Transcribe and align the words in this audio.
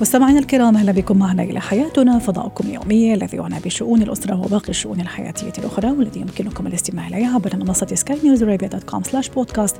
مستمعينا 0.00 0.38
الكرام 0.38 0.76
أهلا 0.76 0.92
بكم 0.92 1.18
معنا 1.18 1.42
إلى 1.42 1.60
حياتنا. 1.60 2.18
فضاؤكم 2.18 2.68
اليومي 2.68 3.14
الذي 3.14 3.36
يعنى 3.36 3.60
بشؤون 3.64 4.02
الأسرة 4.02 4.40
وباقي 4.40 4.68
الشؤون 4.68 5.00
الحياتية 5.00 5.52
الأخرى 5.58 5.90
والذي 5.90 6.20
يمكنكم 6.20 6.66
الاستماع 6.66 7.08
اليه 7.08 7.26
عبر 7.26 7.56
منصة 7.56 7.86
سكاي 7.94 8.18
نيوز 8.24 8.44
dot 8.44 8.84
com 8.84 9.02
slash 9.02 9.28
بودكاست 9.28 9.76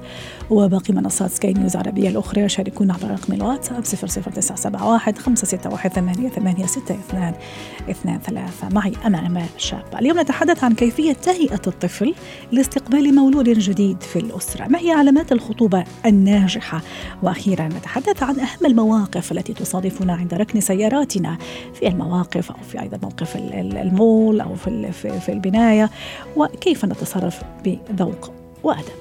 وباقي 0.51 0.95
منصات 0.95 1.31
سكاي 1.31 1.53
نيوز 1.53 1.77
العربية 1.77 2.09
الأخرى. 2.09 2.49
شاركونا 2.49 2.95
عبر 2.95 3.11
رقم 3.11 3.33
الواتساب 3.33 3.85
00971 3.85 5.15
561 5.15 5.91
8862 5.91 6.99
23 7.11 8.73
معي 8.73 8.93
أنا 9.05 9.47
شابة. 9.57 9.99
اليوم 9.99 10.21
نتحدث 10.21 10.65
عن 10.65 10.75
كيفية 10.75 11.13
تهيئة 11.13 11.63
الطفل 11.67 12.15
لاستقبال 12.53 13.15
مولود 13.15 13.49
جديد 13.49 14.03
في 14.03 14.19
الأسرة. 14.19 14.69
ما 14.69 14.79
هي 14.79 14.93
علامات 14.93 15.33
الخطوبة 15.33 15.85
الناجحة. 16.07 16.83
وأخيرا 17.23 17.69
نتحدث 17.69 18.23
عن 18.23 18.41
أهم 18.41 18.67
المواقف 18.67 19.33
التي 19.33 19.53
تصادفنا 19.53 20.08
عند 20.15 20.35
ركن 20.35 20.61
سياراتنا 20.61 21.39
في 21.75 21.89
المواقف 21.89 22.51
أو 22.51 22.57
في 22.71 22.81
أيضا 22.81 22.99
موقف 23.03 23.37
المول 23.37 24.41
أو 24.41 24.55
في, 24.55 24.93
في 24.93 25.33
البناية 25.33 25.91
وكيف 26.37 26.85
نتصرف 26.85 27.43
بذوق 27.65 28.33
وأدب. 28.63 28.99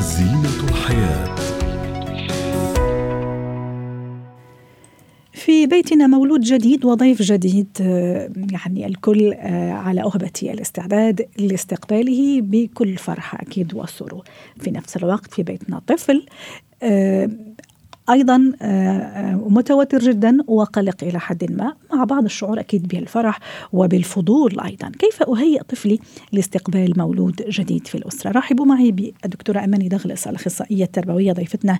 زينة 0.00 0.68
الحياة. 0.68 1.41
في 5.44 5.66
بيتنا 5.66 6.06
مولود 6.06 6.40
جديد 6.40 6.84
وضيف 6.84 7.22
جديد 7.22 7.68
يعني 8.52 8.86
الكل 8.86 9.34
على 9.72 10.02
أهبة 10.02 10.30
الاستعداد 10.42 11.28
لاستقباله 11.38 12.40
بكل 12.40 12.96
فرحة 12.96 13.38
أكيد 13.42 13.74
وسرور 13.74 14.24
في 14.60 14.70
نفس 14.70 14.96
الوقت 14.96 15.34
في 15.34 15.42
بيتنا 15.42 15.82
طفل 15.86 16.26
أيضا 18.12 18.52
آه، 18.62 18.66
آه، 18.66 19.34
متوتر 19.48 19.98
جدا 19.98 20.38
وقلق 20.46 20.96
إلى 21.02 21.20
حد 21.20 21.52
ما 21.52 21.74
مع 21.94 22.04
بعض 22.04 22.24
الشعور 22.24 22.60
أكيد 22.60 22.88
بالفرح 22.88 23.38
وبالفضول 23.72 24.60
أيضا. 24.60 24.92
كيف 24.98 25.22
أهيئ 25.22 25.62
طفلي 25.62 25.98
لاستقبال 26.32 26.92
مولود 26.96 27.42
جديد 27.48 27.86
في 27.86 27.94
الأسرة؟ 27.94 28.30
رحبوا 28.30 28.66
معي 28.66 28.92
بالدكتورة 28.92 29.64
أماني 29.64 29.88
دغلس 29.88 30.28
الأخصائية 30.28 30.84
التربوية 30.84 31.32
ضيفتنا 31.32 31.78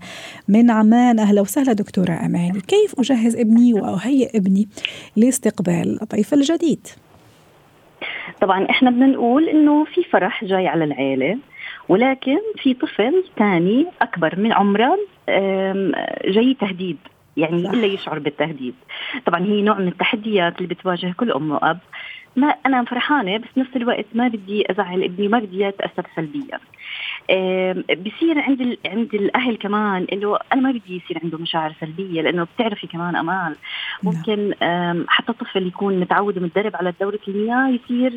من 0.49 0.71
عمان. 0.71 1.19
أهلا 1.19 1.41
وسهلا 1.41 1.73
دكتورة 1.73 2.13
أماني. 2.13 2.61
كيف 2.61 3.01
أجهز 3.01 3.37
ابني 3.37 3.75
وأهيئ 3.75 4.37
ابني 4.37 4.69
لاستقبال 5.17 6.03
الضيف 6.03 6.35
الجديد؟ 6.35 6.87
طبعا 8.41 8.67
إحنا 8.71 8.91
بدنا 8.91 9.07
نقول 9.07 9.49
إنه 9.49 9.85
في 9.85 10.03
فرح 10.03 10.45
جاي 10.45 10.67
على 10.69 10.85
العيلة 10.85 11.39
ولكن 11.89 12.39
في 12.63 12.75
طفل 12.75 13.25
ثاني 13.39 13.87
أكبر 14.03 14.39
من 14.39 14.53
عمره 14.53 14.99
جاي 16.27 16.57
تهديد. 16.61 16.99
يعني 17.37 17.71
إلا 17.71 17.87
يشعر 17.87 18.19
بالتهديد. 18.19 18.75
طبعا 19.27 19.41
هي 19.41 19.63
نوع 19.63 19.79
من 19.79 19.89
التحديات 19.89 20.57
اللي 20.57 20.75
بتواجه 20.75 21.15
كل 21.17 21.33
أم 21.33 21.51
وأب. 21.51 21.79
ما 22.37 22.47
أنا 22.47 22.85
فرحانة 22.85 23.37
بس 23.37 23.49
نفس 23.57 23.77
الوقت 23.77 24.07
ما 24.15 24.29
بدي 24.29 24.71
أزعل 24.71 25.03
ابني 25.03 25.29
ما 25.29 25.39
بدي 25.39 25.61
يتأثر 25.61 26.07
سلبيا. 26.17 26.59
بصير 27.95 28.41
عند 28.41 28.79
عند 28.87 29.15
الأهل 29.15 29.57
كمان 29.57 30.07
إنه 30.13 30.39
أنا 30.53 30.61
ما 30.61 30.71
بدي 30.71 30.97
يصير 30.97 31.21
عنده 31.25 31.39
مشاعر 31.39 31.75
سلبية 31.81 32.23
لأنه 32.23 32.47
بتعرفي 32.57 32.87
كمان 32.87 33.17
أمال. 33.17 33.35
نعم. 33.35 33.57
ممكن 34.03 34.55
حتى 35.09 35.33
الطفل 35.33 35.67
يكون 35.67 36.01
متعود 36.01 36.39
ومتدرب 36.39 36.77
على 36.77 36.93
دورة 37.01 37.21
المياه 37.29 37.69
يصير 37.69 38.13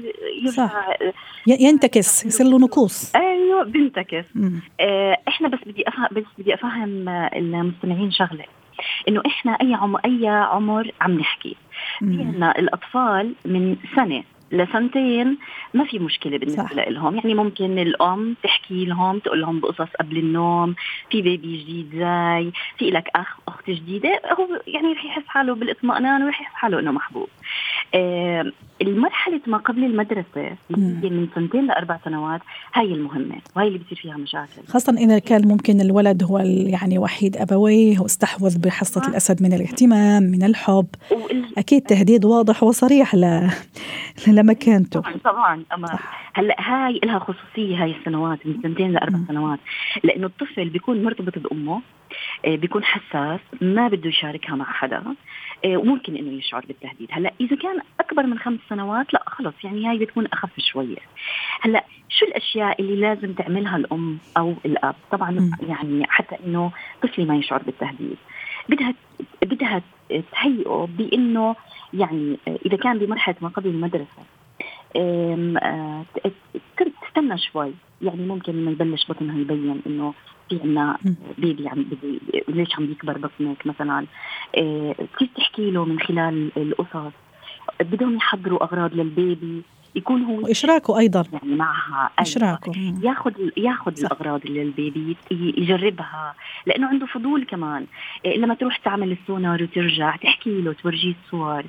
يرجع 0.45 0.69
ينتكس 1.47 2.25
يصير 2.25 2.47
له 2.47 2.59
نقوص. 2.59 3.15
أيوه 3.55 3.63
بينتكس 3.63 4.25
آه، 4.79 5.17
إحنا 5.27 5.47
بس 5.47 5.59
بدي 5.65 5.87
افهم 5.87 6.07
بس 6.11 6.23
بدي 6.37 6.53
أفهم 6.53 7.09
المستمعين 7.09 8.11
شغلة. 8.11 8.45
إنه 9.07 9.21
إحنا 9.25 9.51
أي 9.51 9.73
عمر 9.73 9.99
أي 10.05 10.27
عمر 10.27 10.91
عم 11.01 11.19
نحكي. 11.19 11.55
في 11.99 12.05
عندنا 12.05 12.59
الأطفال 12.59 13.33
من 13.45 13.75
سنة 13.95 14.23
لسنتين 14.51 15.37
ما 15.73 15.85
في 15.85 15.99
مشكلة 15.99 16.37
بالنسبة 16.37 16.83
لهم. 16.83 17.15
يعني 17.15 17.33
ممكن 17.33 17.79
الأم 17.79 18.35
تحكي 18.43 18.85
لهم 18.85 19.19
تقول 19.19 19.41
لهم 19.41 19.59
بقصص 19.59 19.89
قبل 19.99 20.17
النوم 20.17 20.75
في 21.09 21.21
بيبي 21.21 21.57
جديد 21.57 21.89
جاي 21.89 22.51
في 22.77 22.91
لك 22.91 23.07
أخ 23.15 23.37
أخت 23.47 23.69
جديدة. 23.69 24.21
هو 24.39 24.47
يعني 24.67 24.93
رح 24.93 25.05
يحس 25.05 25.27
حاله 25.27 25.55
بالإطمئنان 25.55 26.23
ورح 26.23 26.41
يحس 26.41 26.53
حاله 26.53 26.79
إنه 26.79 26.91
محبوب. 26.91 27.29
المرحلة 28.81 29.41
ما 29.47 29.57
قبل 29.57 29.83
المدرسة 29.83 30.55
من 30.69 31.27
سنتين 31.35 31.65
لأربع 31.65 31.99
سنوات 32.05 32.41
هاي 32.73 32.93
المهمة 32.93 33.35
وهي 33.55 33.67
اللي 33.67 33.79
بتصير 33.79 33.97
فيها 33.97 34.17
مشاكل. 34.17 34.67
خاصة 34.67 34.93
إذا 34.97 35.19
كان 35.19 35.47
ممكن 35.47 35.81
الولد 35.81 36.23
هو 36.23 36.37
يعني 36.39 36.99
وحيد 36.99 37.37
ابويه 37.37 37.99
واستحوذ 37.99 38.59
بحصة 38.59 39.01
آه. 39.05 39.07
الأسد 39.07 39.43
من 39.43 39.53
الاهتمام 39.53 40.23
من 40.23 40.43
الحب. 40.43 40.87
أكيد 41.57 41.81
تهديد 41.81 42.25
واضح 42.25 42.63
وصريح 42.63 43.15
ل... 43.15 43.49
لمكانته. 44.27 44.99
طبعا 44.99 45.15
طبعا 45.23 45.63
أما 45.73 45.99
هلأ 46.33 46.55
هاي 46.59 46.99
لها 47.03 47.19
خصوصية 47.19 47.83
هاي 47.83 47.95
السنوات 47.99 48.39
من 48.45 48.61
سنتين 48.63 48.91
لأربع 48.91 49.19
سنوات 49.27 49.59
لأنه 50.03 50.27
الطفل 50.27 50.69
بيكون 50.69 51.03
مرتبط 51.03 51.39
بأمه 51.39 51.75
آه، 51.75 51.94
بيكون 52.45 52.83
حساس 52.83 53.39
ما 53.61 53.87
بده 53.87 54.09
يشاركها 54.09 54.55
مع 54.55 54.65
حدا 54.65 55.03
آه، 55.65 55.77
وممكن 55.77 56.15
إنه 56.15 56.31
يشعر 56.31 56.65
بالتهديد. 56.65 57.07
هلأ 57.11 57.31
إذا 57.41 57.55
كان 57.55 57.79
أكبر 57.99 58.23
من 58.23 58.39
خمس 58.39 58.59
سنوات 58.69 59.13
لأ 59.13 59.23
خلص 59.27 59.53
يعني 59.63 59.87
هاي 59.87 59.97
بتكون 59.97 60.25
أخف 60.33 60.59
شوية. 60.59 60.97
هلأ 61.61 61.83
شو 62.09 62.25
الأشياء 62.25 62.81
اللي 62.81 62.95
لازم 62.95 63.33
تعملها 63.33 63.77
الأم 63.77 64.17
أو 64.37 64.53
الأب؟ 64.65 64.95
طبعا 65.11 65.31
م. 65.31 65.51
يعني 65.67 66.05
حتى 66.09 66.35
إنه 66.45 66.71
طفلي 67.03 67.25
ما 67.25 67.35
يشعر 67.35 67.61
بالتهديد. 67.63 68.17
بدها 68.69 68.93
بدها 69.41 69.81
تهيئه 70.31 70.87
بإنه 70.97 71.55
يعني 71.93 72.37
إذا 72.65 72.77
كان 72.77 72.99
بمرحلة 72.99 73.35
ما 73.41 73.47
قبل 73.47 73.69
المدرسة 73.69 74.23
آه، 74.95 76.03
تستنى 77.01 77.37
شوي. 77.37 77.73
يعني 78.01 78.25
ممكن 78.25 78.53
لما 78.53 78.71
يبلش 78.71 79.05
بطنها 79.09 79.39
يبين 79.39 79.81
إنه 79.87 80.13
في 80.49 80.59
عنا 80.63 80.97
بيبي 81.37 81.67
عم 81.67 81.85
ليش 82.47 82.75
عم 82.75 82.91
يكبر 82.91 83.17
بطنك 83.17 83.67
مثلا؟ 83.67 84.05
آه، 84.57 84.95
كيف 85.17 85.29
تحكي 85.35 85.71
له 85.71 85.85
من 85.85 85.99
خلال 85.99 86.51
القصص؟ 86.57 87.13
بدهم 87.79 88.15
يحضروا 88.15 88.63
أغراض 88.63 88.93
للبيبي 88.93 89.61
يكون 89.95 90.21
هو 90.23 90.39
وإشراكه 90.39 90.99
أيضا. 90.99 91.23
يعني 91.33 91.55
معها. 91.55 92.09
إشراكه. 92.19 92.71
ياخذ 93.03 93.31
ياخذ 93.57 93.93
الأغراض 93.99 94.41
اللي 94.45 94.63
للبيبي 94.63 95.17
يجربها 95.31 96.35
لأنه 96.65 96.87
عنده 96.87 97.05
فضول 97.05 97.45
كمان. 97.45 97.85
إيه 98.25 98.37
لما 98.37 98.53
تروح 98.53 98.77
تعمل 98.77 99.11
السونار 99.11 99.63
وترجع 99.63 100.15
تحكي 100.15 100.61
له 100.61 100.73
تورجيه 100.73 101.13
الصور. 101.25 101.63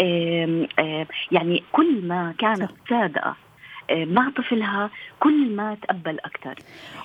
إيه 0.00 0.68
إيه 0.78 1.06
يعني 1.32 1.62
كل 1.72 2.06
ما 2.06 2.34
كانت 2.38 2.70
صادقه 2.90 3.28
إيه، 3.28 3.47
مع 3.90 4.30
طفلها 4.36 4.90
كل 5.20 5.50
ما 5.50 5.76
تقبل 5.82 6.18
أكثر 6.20 6.54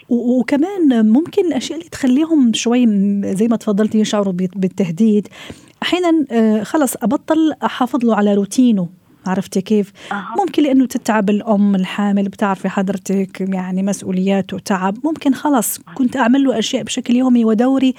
وكمان 0.09 1.05
ممكن 1.09 1.45
الأشياء 1.45 1.79
اللي 1.79 1.89
تخليهم 1.89 2.53
شوي 2.53 2.85
زي 3.23 3.47
ما 3.47 3.57
تفضلتي 3.57 3.99
يشعروا 3.99 4.33
بالتهديد. 4.33 5.27
أحيانا 5.83 6.25
آه، 6.31 6.63
خلص 6.63 6.95
أبطل 6.95 7.53
أحافظ 7.63 8.05
له 8.05 8.15
على 8.15 8.33
روتينه. 8.33 8.89
عرفتي 9.27 9.61
كيف؟ 9.61 9.91
أه. 10.11 10.25
ممكن 10.39 10.63
لأنه 10.63 10.85
تتعب 10.85 11.29
الأم 11.29 11.75
الحامل 11.75 12.23
بتعرفي 12.23 12.69
حضرتك 12.69 13.41
يعني 13.41 13.83
مسؤوليات 13.83 14.53
وتعب 14.53 14.97
ممكن 15.03 15.33
خلص 15.33 15.79
كنت 15.95 16.17
أعمل 16.17 16.43
له 16.43 16.59
أشياء 16.59 16.83
بشكل 16.83 17.15
يومي 17.15 17.45
ودوري. 17.45 17.93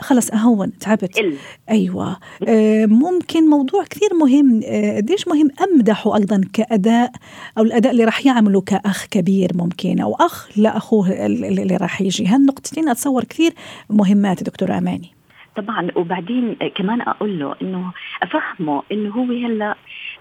خلص 0.00 0.30
أهون 0.30 0.78
تعبت. 0.78 1.18
إل. 1.18 1.36
أيوه. 1.70 2.16
آه 2.48 2.86
ممكن 2.86 3.50
موضوع 3.50 3.84
كثير 3.84 4.08
مهم. 4.20 4.60
آه، 4.66 4.96
قديش 4.96 5.28
آه 5.28 5.30
مهم 5.32 5.48
أمدحه 5.72 6.16
أيضا 6.16 6.40
كأداء 6.52 7.12
أو 7.58 7.62
الأداء 7.62 7.92
اللي 7.92 8.04
راح 8.04 8.26
يعمله 8.26 8.60
كأخ 8.60 9.06
كبير 9.10 9.50
ممكن 9.54 10.00
أو 10.00 10.14
أخ 10.14 10.48
لأخوه 10.58 11.26
اللي 11.26 11.76
راح 11.76 12.00
يجي. 12.00 12.26
هالنقطتين 12.26 12.88
أتصور 12.88 13.24
كثير 13.24 13.52
مهمات 13.90 14.42
دكتور 14.42 14.78
أماني؟ 14.78 15.10
طبعا. 15.56 15.88
وبعدين 15.96 16.56
كمان 16.74 17.00
أقول 17.00 17.38
له 17.38 17.54
إنه 17.62 17.92
أفهمه 18.22 18.82
إنه 18.92 19.10
هو 19.10 19.24
هلأ 19.24 19.74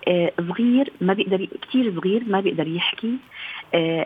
آه، 0.08 0.32
صغير 0.50 0.92
ما 1.02 1.14
بيقدر 1.14 1.48
كثير 1.70 1.94
صغير 2.02 2.24
ما 2.28 2.40
بيقدر 2.40 2.68
يحكي. 2.68 3.08
آه، 3.08 3.18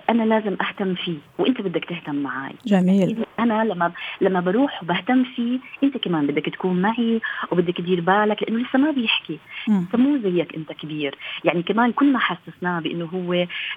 أنا 0.09 0.23
لازم 0.23 0.57
أهتم 0.61 0.95
فيه 0.95 1.17
وأنت 1.39 1.61
بدك 1.61 1.85
تهتم 1.85 2.15
معي 2.15 2.53
جميل. 2.65 3.25
أنا 3.39 3.63
لما 3.63 3.91
لما 4.21 4.39
بروح 4.39 4.83
وبهتم 4.83 5.23
فيه 5.23 5.59
أنت 5.83 5.97
كمان 5.97 6.27
بدك 6.27 6.45
تكون 6.45 6.81
معي 6.81 7.21
وبدك 7.51 7.77
تدير 7.77 8.01
بالك 8.01 8.43
لأنه 8.43 8.59
لسه 8.59 8.79
ما 8.79 8.91
بيحكي. 8.91 9.39
انت 9.69 9.95
مو 9.95 10.17
زيك 10.17 10.55
أنت 10.55 10.71
كبير. 10.71 11.15
يعني 11.43 11.63
كمان 11.63 11.91
كل 11.91 12.13
ما 12.13 12.19
حسسناه 12.19 12.79
بأنه 12.79 13.05
هو 13.05 13.33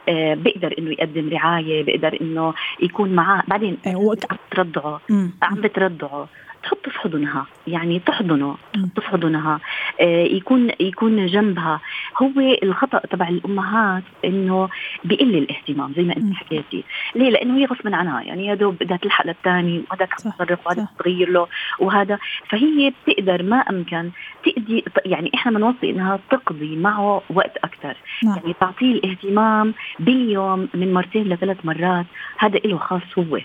آه 0.08 0.34
بيقدر 0.34 0.74
إنه 0.78 0.90
يقدم 0.90 1.28
رعاية 1.28 1.84
بيقدر 1.84 2.18
إنه 2.20 2.54
يكون 2.82 3.10
معاه. 3.14 3.42
بعدين 3.48 3.76
أيوة. 3.86 4.16
عم 4.30 4.36
بترضعه 4.50 5.00
عم 5.42 5.60
بترضعه. 5.60 6.28
تحط 6.64 6.88
في 6.88 6.98
حضنها 6.98 7.46
يعني 7.66 7.98
تحضنه 7.98 8.56
تحط 8.72 9.00
في 9.00 9.08
حضنها 9.08 9.60
آه 10.00 10.24
يكون 10.24 10.70
يكون 10.80 11.26
جنبها. 11.26 11.80
هو 12.22 12.56
الخطأ 12.62 12.98
تبع 12.98 13.28
الأمهات 13.28 14.02
إنه 14.24 14.68
بيقل 15.04 15.34
الاهتمام 15.36 15.92
زي 15.96 16.02
ما 16.02 16.16
أنت 16.16 16.34
حكيتي. 16.34 16.84
ليه؟ 17.14 17.30
لأنه 17.30 17.56
هي 17.58 17.64
غصبا 17.64 17.96
عنها. 17.96 18.22
يعني 18.22 18.46
يا 18.46 18.54
دوب 18.54 18.78
بدها 18.80 18.96
تلحق 18.96 19.26
للثاني 19.26 19.82
وهذاك 19.90 20.14
تصرف 20.14 20.66
وهذا 20.66 20.88
تغير 20.98 21.30
له 21.30 21.46
وهذا. 21.78 22.18
فهي 22.48 22.92
بتقدر 23.06 23.42
ما 23.42 23.56
أمكن 23.56 24.10
تقضي 24.44 24.84
يعني 25.04 25.30
إحنا 25.34 25.52
بنوصي 25.52 25.90
إنها 25.90 26.20
تقضي 26.30 26.76
معه 26.76 27.22
وقت 27.30 27.56
أكثر. 27.56 27.96
نعم. 28.24 28.36
يعني 28.36 28.54
تعطيه 28.60 28.92
الاهتمام 28.92 29.74
باليوم 29.98 30.68
من 30.74 30.94
مرتين 30.94 31.28
لثلاث 31.28 31.56
مرات. 31.64 32.06
هذا 32.38 32.58
له 32.64 32.78
خاص 32.78 33.18
هو. 33.18 33.38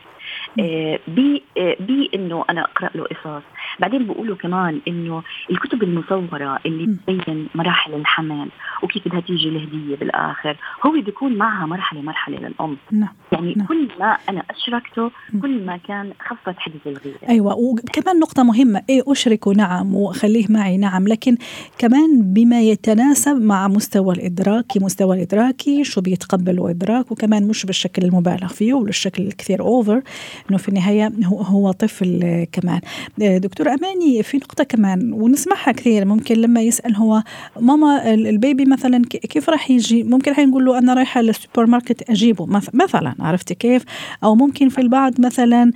بانه 1.07 2.45
أنا 2.49 2.61
أقرأ 2.61 2.89
له 2.95 3.03
قصص. 3.03 3.43
بعدين 3.79 4.07
بقولوا 4.07 4.35
كمان 4.35 4.81
إنه 4.87 5.23
الكتب 5.51 5.83
المصورة 5.83 6.59
اللي 6.65 6.85
بتبين 6.85 7.47
مراحل 7.55 7.93
الحمل 7.93 8.49
وكيف 8.83 9.07
بدها 9.07 9.19
تيجي 9.19 9.49
الهدية 9.49 9.95
بالآخر 9.95 10.57
هو 10.85 10.91
بيكون 10.91 11.35
معها 11.35 11.65
مرحلة 11.65 12.01
مرحلة 12.01 12.37
للأم. 12.37 12.77
نعم. 12.91 13.09
يعني 13.31 13.53
نعم. 13.57 13.67
كل 13.67 13.87
ما 13.99 14.17
أنا 14.29 14.43
أشركته 14.49 15.11
كل 15.41 15.65
ما 15.65 15.77
كان 15.77 16.13
خفت 16.19 16.59
حدة 16.59 16.87
الغيرة. 16.87 17.17
أيوه 17.29 17.55
وكمان 17.55 18.19
نقطة 18.19 18.43
مهمة 18.43 18.81
إيه 18.89 19.01
اشركه 19.07 19.51
نعم 19.51 19.95
وخليه 19.95 20.45
معي 20.49 20.77
نعم. 20.77 21.07
لكن 21.07 21.37
كمان 21.77 22.33
بما 22.33 22.61
يتناسب 22.61 23.41
مع 23.41 23.67
مستوى 23.67 24.15
الإدراكي 24.15 24.79
مستوى 24.79 25.15
الإدراكي 25.15 25.83
شو 25.83 26.01
بيتقبل 26.01 26.69
إدراك 26.69 27.11
وكمان 27.11 27.47
مش 27.47 27.65
بالشكل 27.65 28.03
المبالغ 28.03 28.47
فيه 28.47 28.73
وبالشكل 28.73 29.23
الكثير 29.23 29.61
over 29.61 30.01
إنه 30.49 30.57
في 30.57 30.69
النهاية 30.69 31.11
هو 31.25 31.41
هو 31.41 31.71
طفل 31.71 32.45
كمان. 32.51 32.79
دكتور 33.17 33.69
أماني 33.69 34.23
في 34.23 34.37
نقطة 34.37 34.63
كمان 34.63 35.13
ونسمعها 35.13 35.71
كثير. 35.71 36.05
ممكن 36.05 36.35
لما 36.35 36.61
يسأل 36.61 36.95
هو 36.95 37.23
ماما 37.59 38.13
ال 38.13 38.24
baby 38.24 38.65
مثلا 38.65 39.01
كيف 39.05 39.49
راح 39.49 39.71
يجي؟ 39.71 40.03
ممكن 40.03 40.31
الحين 40.31 40.49
نقول 40.49 40.65
له 40.65 40.77
أنا 40.77 40.93
رايحة 40.93 41.21
للسوبر 41.21 41.65
ماركت 41.65 42.09
اجيبه 42.09 42.45
مثلا 42.73 43.15
عرفتي 43.19 43.55
كيف؟ 43.55 43.83
أو 44.23 44.35
ممكن 44.35 44.69
في 44.69 44.81
البعض 44.81 45.21
مثلا 45.21 45.71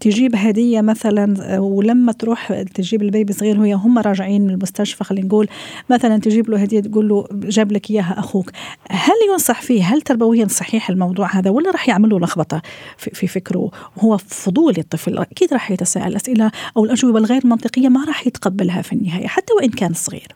تجيب 0.00 0.36
هدية 0.36 0.80
مثلا 0.80 1.58
ولما 1.58 2.12
تروح 2.12 2.62
تجيب 2.62 3.02
البيبي 3.02 3.32
صغير 3.32 3.60
وهي 3.60 3.72
هم 3.72 3.98
راجعين 3.98 4.42
من 4.42 4.50
المستشفى 4.50 5.04
خلينا 5.04 5.26
نقول 5.26 5.48
مثلا 5.90 6.18
تجيب 6.18 6.50
له 6.50 6.58
هدية 6.58 6.80
تقول 6.80 7.08
له 7.08 7.26
جاب 7.32 7.72
لك 7.72 7.90
إياها 7.90 8.14
أخوك. 8.18 8.50
هل 8.90 9.14
ينصح 9.32 9.62
فيه؟ 9.62 9.84
هل 9.84 10.00
تربويا 10.00 10.46
صحيح 10.48 10.90
الموضوع 10.90 11.36
هذا 11.36 11.50
ولا 11.50 11.70
راح 11.70 11.88
يعمل 11.88 12.08
له 12.08 12.20
لخبطه 12.20 12.62
في 12.96 13.26
فكره؟ 13.26 13.61
وهو 13.96 14.16
فضولي 14.16 14.80
الطفل. 14.80 15.18
أكيد 15.18 15.52
راح 15.52 15.70
يتساءل 15.70 16.16
أسئلة 16.16 16.50
أو 16.76 16.84
الأجوبة 16.84 17.18
الغير 17.18 17.40
منطقية 17.44 17.88
ما 17.88 18.04
راح 18.04 18.26
يتقبلها 18.26 18.82
في 18.82 18.92
النهاية 18.92 19.26
حتى 19.26 19.52
وإن 19.52 19.70
كان 19.70 19.92
صغير. 19.92 20.28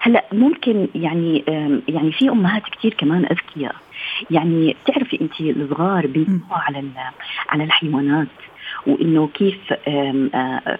هلا 0.00 0.24
ممكن 0.32 0.88
يعني 0.94 1.44
يعني 1.88 2.12
في 2.12 2.28
أمهات 2.28 2.62
كثير 2.62 2.94
كمان 2.94 3.24
أذكياء. 3.24 3.74
يعني 4.30 4.76
بتعرفي 4.84 5.20
انت 5.20 5.40
الصغار 5.40 6.06
بينتبهوا 6.06 6.58
على 6.58 6.84
على 7.48 7.64
الحيوانات 7.64 8.28
وإنه 8.86 9.28
كيف 9.34 9.72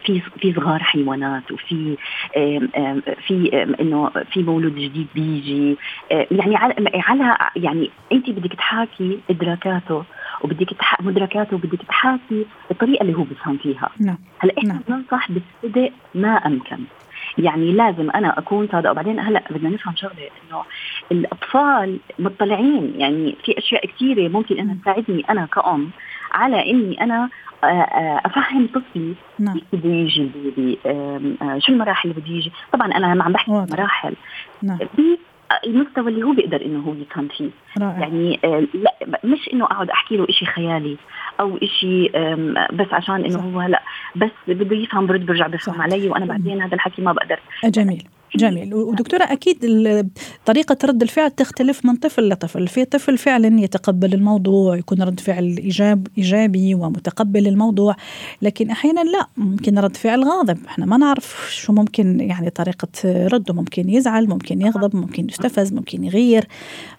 في 0.05 0.23
في 0.41 0.55
صغار 0.57 0.83
حيوانات 0.83 1.53
وفي 1.53 1.97
في 3.27 3.67
إنه 3.81 4.11
في 4.33 4.43
مولود 4.43 4.75
جديد 4.75 5.07
بيجي. 5.15 5.77
يعني 6.11 6.57
على 6.95 7.37
يعني 7.57 7.91
انت 8.13 8.31
بدك 8.31 8.55
تحاكي 8.55 9.19
إدراكاته. 9.31 10.05
وبدك 10.45 10.71
تح... 10.71 11.01
مدركاته 11.01 11.57
وبدك 11.57 11.83
تحاكي 11.89 12.47
الطريقة 12.71 13.03
اللي 13.03 13.15
هو 13.15 13.23
بيفهم 13.23 13.57
فيها. 13.57 13.91
نعم. 14.01 14.19
هلا 14.39 14.53
إحنا 14.59 14.73
نعم. 14.73 14.83
بننصح 14.89 15.29
بالصدق 15.33 15.93
ما 16.15 16.35
أمكن. 16.37 16.79
يعني 17.39 17.73
لازم 17.73 18.11
أنا 18.11 18.39
أكون 18.39 18.69
صادقة. 18.73 18.91
وبعدين 18.91 19.21
هلا 19.21 19.43
بدنا 19.51 19.69
نفهم 19.69 19.97
شغلة 19.97 20.15
إنه 20.23 20.63
الأطفال 21.13 21.99
مطلعين. 22.19 22.95
يعني 22.99 23.37
في 23.45 23.59
أشياء 23.59 23.87
كثيره 23.87 24.29
ممكن 24.29 24.59
إنها 24.59 24.77
تساعدني 24.83 25.25
أنا 25.31 25.47
كأم 25.47 25.91
على 26.33 26.71
إني 26.71 27.01
أنا 27.01 27.29
آه، 27.65 27.67
آه، 27.67 28.21
أفهم 28.25 28.69
طفلي 28.75 29.15
نعم. 29.39 29.61
بده 29.73 29.91
يجي 29.91 30.23
البيبي 30.23 30.79
شو 31.59 31.73
المراحل 31.73 32.11
اللي 32.11 32.21
بده 32.21 32.33
يجي. 32.33 32.53
طبعا 32.73 32.93
أنا 32.93 33.25
عم 33.25 33.33
بحكي 33.33 33.51
مراحل. 33.51 34.15
نعم. 34.63 34.79
المستوى 35.67 36.09
اللي 36.09 36.23
هو 36.23 36.33
بيقدر 36.33 36.65
إنه 36.65 36.81
هو 36.81 36.95
يفهم 36.95 37.29
فيه. 37.29 37.51
رائع. 37.79 37.99
يعني 37.99 38.41
آه، 38.45 38.67
لا 38.75 39.21
مش 39.25 39.51
إنه 39.53 39.65
أقعد 39.65 39.91
أحكي 39.91 40.17
له 40.17 40.27
شيء 40.31 40.49
خيالي 40.49 40.97
أو 41.41 41.59
شيء 41.81 42.11
بس 42.73 42.87
عشان 42.93 43.25
إنه 43.25 43.39
هو 43.39 43.63
لا 43.63 43.83
بس 44.17 44.31
بده 44.49 44.77
يفهم 44.77 45.07
برد 45.07 45.27
برجع 45.27 45.47
بفهم 45.47 45.83
علي 45.83 46.09
وأنا 46.09 46.27
بعدين 46.27 46.63
هذا 46.63 46.75
الحكي 46.75 47.03
ما 47.03 47.13
بقدر. 47.13 47.41
جميل. 47.65 48.03
جميل. 48.37 48.75
ودكتورة 48.75 49.25
أكيد 49.25 49.59
طريقة 50.47 50.77
رد 50.85 51.03
الفعل 51.03 51.31
تختلف 51.31 51.87
من 51.87 51.97
طفل 51.97 52.29
لطفل. 52.29 52.69
في 52.69 52.85
طفل 52.85 53.19
فعلا 53.19 53.61
يتقبل 53.61 54.15
الموضوع 54.15 54.77
يكون 54.77 55.03
رد 55.03 55.21
فعل 55.21 55.57
إيجاب 55.59 56.07
إيجابي 56.19 56.75
ومتقبل 56.75 57.47
الموضوع 57.47 57.97
لكن 58.43 58.71
أحيانا 58.71 59.01
لا 59.01 59.27
ممكن 59.37 59.79
رد 59.79 59.97
فعل 59.97 60.25
غاضب. 60.25 60.59
إحنا 60.67 60.87
ما 60.87 60.97
نعرف 60.97 61.49
شو 61.51 61.73
ممكن 61.73 62.21
يعني 62.21 62.51
طريقة 62.51 62.89
رده. 63.05 63.55
ممكن 63.55 63.91
يزعل 63.91 64.29
ممكن 64.29 64.63
يغضب 64.63 64.97
ممكن 64.97 65.27
يستفز 65.29 65.73
ممكن 65.73 66.05
يغير. 66.05 66.49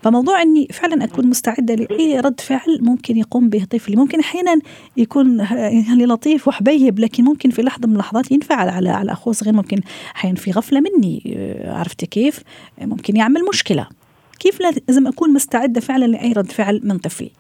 فموضوع 0.01 0.41
أني 0.41 0.67
فعلا 0.71 1.03
أكون 1.03 1.27
مستعدة 1.27 1.75
لأي 1.75 2.19
رد 2.19 2.39
فعل 2.39 2.79
ممكن 2.81 3.17
يقوم 3.17 3.49
به 3.49 3.65
طفلي. 3.69 3.95
ممكن 3.95 4.19
أحيانا 4.19 4.59
يكون 4.97 5.39
يعني 5.39 6.05
لطيف 6.05 6.47
وحبيب 6.47 6.99
لكن 6.99 7.23
ممكن 7.23 7.49
في 7.49 7.61
لحظة 7.61 7.87
من 7.87 7.93
اللحظات 7.93 8.31
ينفعل 8.31 8.69
على 8.69 8.89
على 8.89 9.11
أخوه 9.11 9.33
صغير. 9.33 9.53
ممكن 9.53 9.79
أحيانا 10.15 10.35
في 10.37 10.51
غفلة 10.51 10.79
مني. 10.79 11.24
عرفتي 11.65 12.05
كيف؟ 12.05 12.43
ممكن 12.81 13.15
يعمل 13.15 13.41
مشكلة. 13.49 13.87
كيف 14.39 14.59
لازم 14.61 15.07
أكون 15.07 15.33
مستعدة 15.33 15.81
فعلا 15.81 16.05
لأي 16.05 16.31
رد 16.31 16.51
فعل 16.51 16.81
من 16.83 16.97
طفلي؟ 16.97 17.31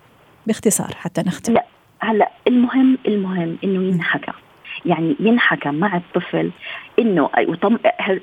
باختصار 0.47 0.95
حتى 0.95 1.21
نختم 1.21 1.53
لا 1.53 1.65
هلأ 1.99 2.31
المهم 2.47 2.97
المهم 3.07 3.57
إنه 3.63 3.83
ينحكى. 3.83 4.31
يعني 4.85 5.15
ينحكى 5.19 5.69
مع 5.69 5.97
الطفل 5.97 6.51
إنه 6.99 7.29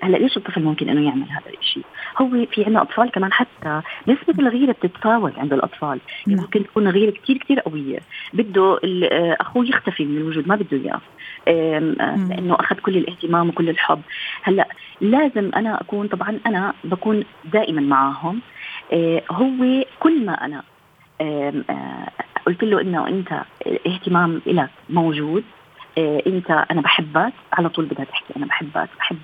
هلا 0.02 0.16
ليش 0.16 0.36
الطفل 0.36 0.62
ممكن 0.62 0.88
إنه 0.88 1.06
يعمل 1.06 1.30
هذا 1.30 1.58
الشيء؟ 1.60 1.84
هو 2.20 2.46
في 2.46 2.64
عندنا 2.64 2.82
أطفال 2.82 3.10
كمان 3.10 3.32
حتى 3.32 3.80
نسبة 4.08 4.34
الغيرة 4.38 4.72
بتتفاوت 4.72 5.38
عند 5.38 5.52
الأطفال. 5.52 6.00
يعني 6.26 6.40
ممكن 6.40 6.64
تكون 6.64 6.88
غيرة 6.88 7.10
كثير 7.10 7.38
كثير 7.38 7.60
قوية. 7.60 7.98
بده 8.32 8.78
أخوه 9.40 9.68
يختفي 9.68 10.04
من 10.04 10.16
الوجود 10.16 10.48
ما 10.48 10.56
بده 10.56 10.76
إياه. 10.78 11.00
لأنه 12.16 12.54
أخذ 12.54 12.76
كل 12.76 12.96
الاهتمام 12.96 13.48
وكل 13.48 13.68
الحب. 13.68 14.00
هلا 14.42 14.68
لازم 15.00 15.50
أنا 15.56 15.80
اكون 15.80 16.06
طبعا 16.06 16.38
أنا 16.46 16.74
بكون 16.84 17.24
دائما 17.44 17.80
معاهم. 17.80 18.40
آه، 18.92 19.22
هو 19.30 19.84
كل 20.00 20.26
ما 20.26 20.32
أنا 20.32 20.62
آه، 21.20 21.52
قلت 22.46 22.64
له 22.64 22.80
إنه 22.80 23.08
أنت 23.08 23.42
اهتمام 23.86 24.40
لك 24.46 24.70
موجود 24.90 25.44
إيه 25.98 26.26
أنت 26.26 26.50
أنا 26.50 26.80
بحبك. 26.80 27.32
على 27.52 27.68
طول 27.68 27.84
بدها 27.84 28.04
تحكي 28.04 28.36
أنا 28.36 28.46
بحبك. 28.46 28.88
بحب 28.98 29.18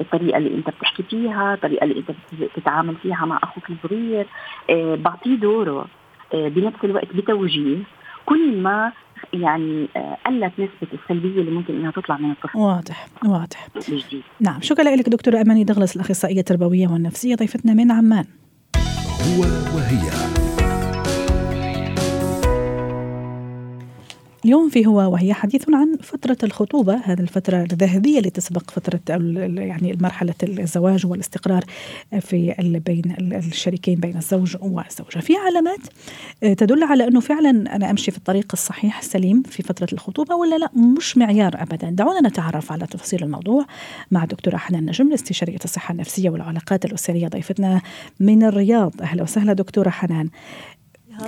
الطريقة 0.00 0.38
اللي 0.38 0.54
أنت 0.54 0.70
بتحكي 0.70 1.02
فيها 1.02 1.54
الطريقة 1.54 1.84
اللي 1.84 1.98
أنت 1.98 2.10
بتتعامل 2.56 2.96
فيها 3.02 3.24
مع 3.26 3.40
أخوك 3.42 3.70
الصغير. 3.70 4.26
إيه 4.68 4.94
بعطيه 4.94 5.34
دوره. 5.34 5.86
إيه 6.34 6.48
بنفس 6.48 6.84
الوقت 6.84 7.08
بتوجيه. 7.14 7.78
كل 8.26 8.56
ما 8.62 8.92
يعني 9.32 9.88
آه، 9.96 10.18
قلت 10.26 10.52
نسبة 10.58 10.88
السلبية 11.02 11.40
اللي 11.40 11.50
ممكن 11.50 11.74
إنها 11.74 11.90
تطلع 11.90 12.16
من 12.16 12.30
الطفل. 12.30 12.58
واضح 12.58 13.06
واضح. 13.24 13.68
الجديد. 13.76 14.22
نعم. 14.40 14.60
شكرا 14.60 14.96
لك 14.96 15.08
دكتورة 15.08 15.40
أماني 15.40 15.64
دغلس 15.64 15.96
الأخصائية 15.96 16.40
التربوية 16.40 16.88
والنفسية 16.88 17.34
ضيفتنا 17.34 17.74
من 17.74 17.90
عمان. 17.92 18.24
هو 19.22 19.40
وهي. 19.76 20.41
اليوم 24.44 24.68
في 24.68 24.86
هو 24.86 25.12
وهي 25.12 25.34
حديث 25.34 25.64
عن 25.70 25.96
فترة 26.02 26.36
الخطوبة 26.42 26.94
هذه 27.04 27.20
الفترة 27.20 27.62
الذهبية 27.62 28.18
اللي 28.18 28.30
تسبق 28.30 28.70
فترة 28.70 29.00
يعني 29.62 29.98
مرحلة 30.00 30.34
الزواج 30.42 31.06
والاستقرار 31.06 31.64
في 32.20 32.54
بين 32.86 33.14
الشريكين 33.20 34.00
بين 34.00 34.16
الزوج 34.16 34.56
والزوجة. 34.60 35.18
في 35.20 35.36
علامات 35.36 35.78
تدل 36.40 36.82
على 36.82 37.08
أنه 37.08 37.20
فعلا 37.20 37.76
أنا 37.76 37.90
أمشي 37.90 38.10
في 38.10 38.18
الطريق 38.18 38.46
الصحيح 38.52 38.98
السليم 38.98 39.42
في 39.42 39.62
فترة 39.62 39.88
الخطوبة 39.92 40.34
ولا 40.34 40.58
لا؟ 40.58 40.70
مش 40.98 41.18
معيار 41.18 41.62
أبدا. 41.62 41.90
دعونا 41.90 42.28
نتعرف 42.28 42.72
على 42.72 42.86
تفاصيل 42.86 43.22
الموضوع 43.22 43.66
مع 44.10 44.22
الدكتورة 44.22 44.56
حنان 44.56 44.86
نجم 44.86 45.12
استشارية 45.12 45.58
الصحة 45.64 45.92
النفسية 45.92 46.30
والعلاقات 46.30 46.84
الأسرية 46.84 47.28
ضيفتنا 47.28 47.80
من 48.20 48.42
الرياض. 48.42 49.02
أهلا 49.02 49.22
وسهلا 49.22 49.52
دكتورة 49.52 49.90
حنان 49.90 50.28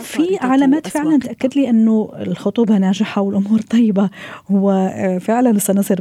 في 0.03 0.39
علامات 0.41 0.89
فعلا 0.89 1.19
تأكد 1.19 1.57
لي 1.57 1.71
أنه 1.71 2.13
الخطوبة 2.17 2.79
ناجحة 2.79 3.23
والأمور 3.23 3.61
طيبة. 3.75 4.11
وفعلا 4.51 5.59
سنصل 5.59 5.97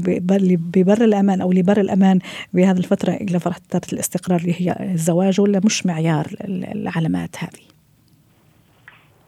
ببر 0.47 1.03
الأمان 1.03 1.41
أو 1.41 1.51
لبر 1.51 1.79
الأمان 1.79 2.19
بهذه 2.53 2.77
الفترة 2.77 3.11
إلى 3.11 3.39
فترة 3.39 3.81
الاستقرار 3.93 4.39
اللي 4.39 4.53
هي 4.61 4.75
الزواج 4.93 5.41
ولا 5.41 5.61
مش 5.65 5.85
معيار 5.85 6.27
العلامات 6.49 7.35
هذه؟ 7.39 7.73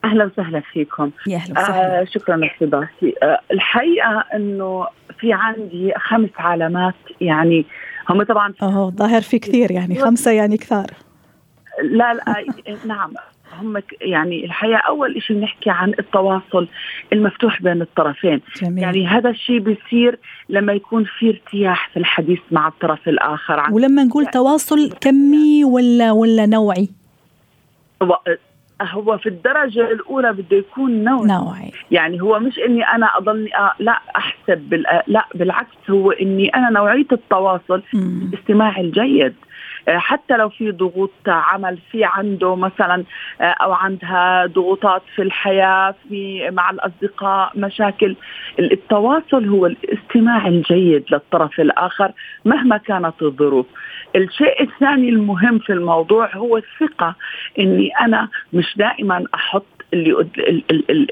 أهلا 0.05 0.25
وسهلا 0.25 0.62
فيكم. 0.74 1.12
يا 1.27 1.36
أهلا 1.38 1.62
وسهلا. 1.62 2.01
آه 2.01 2.05
شكرا 2.05 2.38
لاستضافتي 2.38 3.13
آه 3.24 3.39
الحقيقة 3.51 4.24
إنه 4.36 4.88
في 5.19 5.34
عندي 5.34 5.93
خمس 5.98 6.29
علامات 6.38 6.93
يعني 7.22 7.65
هم 8.10 8.24
طبعا 8.24 8.53
آه 8.62 8.93
ظاهر 8.98 9.22
في 9.22 9.39
كثير 9.39 9.72
يعني 9.72 9.95
خمسة 9.95 10.31
يعني 10.31 10.57
كثار. 10.57 10.88
لا 11.84 12.13
لا 12.13 12.45
نعم. 12.86 13.13
هم 13.62 13.81
يعني 14.01 14.45
الحقيقة 14.45 14.77
أول 14.77 15.21
شيء 15.21 15.39
نحكي 15.39 15.69
عن 15.69 15.93
التواصل 16.00 16.67
المفتوح 17.13 17.62
بين 17.62 17.81
الطرفين. 17.81 18.41
جميل. 18.62 18.83
يعني 18.83 19.07
هذا 19.07 19.29
الشيء 19.29 19.59
بيصير 19.59 20.19
لما 20.50 20.74
يكون 20.74 21.03
في 21.19 21.29
ارتياح 21.29 21.89
في 21.89 22.00
الحديث 22.00 22.39
مع 22.51 22.67
الطرف 22.67 23.09
الآخر. 23.09 23.59
عن 23.59 23.74
ولما 23.74 24.03
نقول 24.03 24.25
تواصل 24.25 24.91
كمي 24.91 25.63
ولا 25.63 26.12
ولا 26.12 26.45
نوعي؟ 26.45 26.89
هو 28.81 29.17
في 29.17 29.29
الدرجة 29.29 29.91
الأولى 29.91 30.33
بده 30.33 30.57
يكون 30.57 31.03
نوعي. 31.03 31.27
نوعي. 31.27 31.71
يعني 31.91 32.21
هو 32.21 32.39
مش 32.39 32.59
إني 32.59 32.83
أنا 32.83 33.17
أضلني 33.17 33.57
أ... 33.57 33.74
لا 33.79 34.00
أحسب 34.15 34.57
بال... 34.69 34.83
لا 35.07 35.25
بالعكس 35.35 35.89
هو 35.89 36.12
إني 36.12 36.50
أنا 36.50 36.69
نوعية 36.69 37.07
التواصل 37.12 37.83
مم. 37.93 38.29
الاستماع 38.33 38.79
الجيد. 38.79 39.33
حتى 39.88 40.38
لو 40.38 40.50
في 40.50 40.72
ضغوط 40.72 41.12
عمل 41.27 41.77
في 41.92 42.04
عنده 42.04 42.56
مثلا 42.56 43.04
أو 43.42 43.74
عندها 43.74 44.46
ضغوطات 44.46 45.01
في 45.15 45.22
الحياة 45.22 45.96
في 46.10 46.50
مع 46.51 46.70
الأصدقاء 46.70 47.51
مشاكل. 47.56 48.15
التواصل 48.60 49.48
هو 49.48 49.65
الاستماع 49.65 50.48
الجيد 50.48 51.04
للطرف 51.12 51.60
الآخر 51.60 52.12
مهما 52.46 52.77
كانت 52.77 53.22
الظروف. 53.22 53.65
الشيء 54.15 54.63
الثاني 54.63 55.10
المهم 55.10 55.60
في 55.60 55.74
الموضوع 55.74 56.36
هو 56.36 56.58
الثقة 56.58 57.15
إني 57.60 57.89
أنا 58.01 58.30
مش 58.54 58.77
دائما 58.77 59.24
أحط 59.36 59.65
اللي 59.94 60.27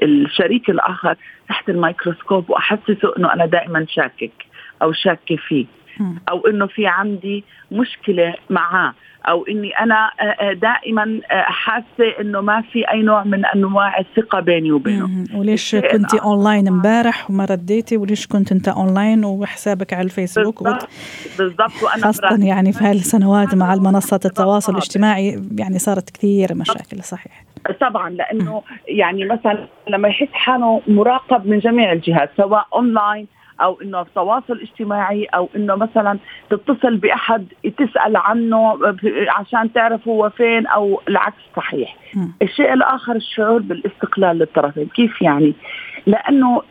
الشريك 0.02 0.70
الآخر 0.70 1.16
تحت 1.48 1.68
الميكروسكوب 1.68 2.50
وأحسسه 2.50 3.12
إنه 3.18 3.32
أنا 3.32 3.46
دائما 3.46 3.86
شاكك 3.88 4.32
أو 4.82 4.92
شاكه 4.92 5.36
فيه. 5.36 5.66
أو 6.28 6.46
إنه 6.46 6.66
في 6.66 6.86
عندي 6.86 7.44
مشكلة 7.72 8.34
معاه 8.50 8.94
أو 9.28 9.46
إني 9.46 9.70
أنا 9.70 10.10
دائما 10.52 11.20
حاسة 11.30 12.20
إنه 12.20 12.40
ما 12.40 12.60
في 12.60 12.90
أي 12.90 13.02
نوع 13.02 13.24
من 13.24 13.44
أنواع 13.44 13.98
الثقة 13.98 14.40
بيني 14.40 14.72
وبينه. 14.72 15.24
وليش 15.34 15.76
كنت 15.76 16.14
اونلاين 16.14 16.68
امبارح 16.68 17.30
وما 17.30 17.44
رديتي؟ 17.44 17.96
وليش 17.96 18.26
كنت 18.26 18.52
أنت 18.52 18.68
اونلاين 18.68 19.24
وحسابك 19.24 19.92
على 19.92 20.04
الفيسبوك؟ 20.04 20.62
بالضبط 20.62 20.88
بالضبط 21.38 21.82
وأنا 21.82 22.02
خاصة 22.02 22.38
يعني 22.46 22.72
في 22.72 22.84
هالسنوات 22.84 23.54
مع 23.54 23.74
المنصات 23.74 24.26
التواصل 24.26 24.72
الاجتماعي 24.72 25.42
يعني 25.58 25.78
صارت 25.78 26.10
كثير 26.10 26.54
مشاكل 26.54 27.02
صحيح. 27.02 27.44
طبعا 27.80 28.10
لأنه 28.10 28.62
يعني 28.88 29.24
مثلا 29.24 29.68
لما 29.88 30.08
يحس 30.08 30.32
حاله 30.32 30.82
مراقب 30.86 31.46
من 31.46 31.58
جميع 31.58 31.92
الجهات 31.92 32.30
سواء 32.36 32.66
اونلاين 32.74 33.26
أو 33.60 33.78
إنه 33.82 34.02
في 34.02 34.10
تواصل 34.14 34.60
اجتماعي 34.60 35.24
أو 35.24 35.48
إنه 35.56 35.74
مثلا 35.74 36.18
تتصل 36.50 36.96
بأحد 36.96 37.46
تسأل 37.78 38.16
عنه 38.16 38.78
عشان 39.28 39.72
تعرف 39.72 40.08
هو 40.08 40.30
فين 40.30 40.66
أو 40.66 41.00
العكس 41.08 41.42
صحيح. 41.56 41.96
م. 42.14 42.26
الشيء 42.42 42.72
الآخر 42.72 43.16
الشعور 43.16 43.62
بالاستقلال 43.62 44.38
للطرفين، 44.38 44.88
كيف 44.94 45.22
يعني؟ 45.22 45.54
لأنه 46.06 46.62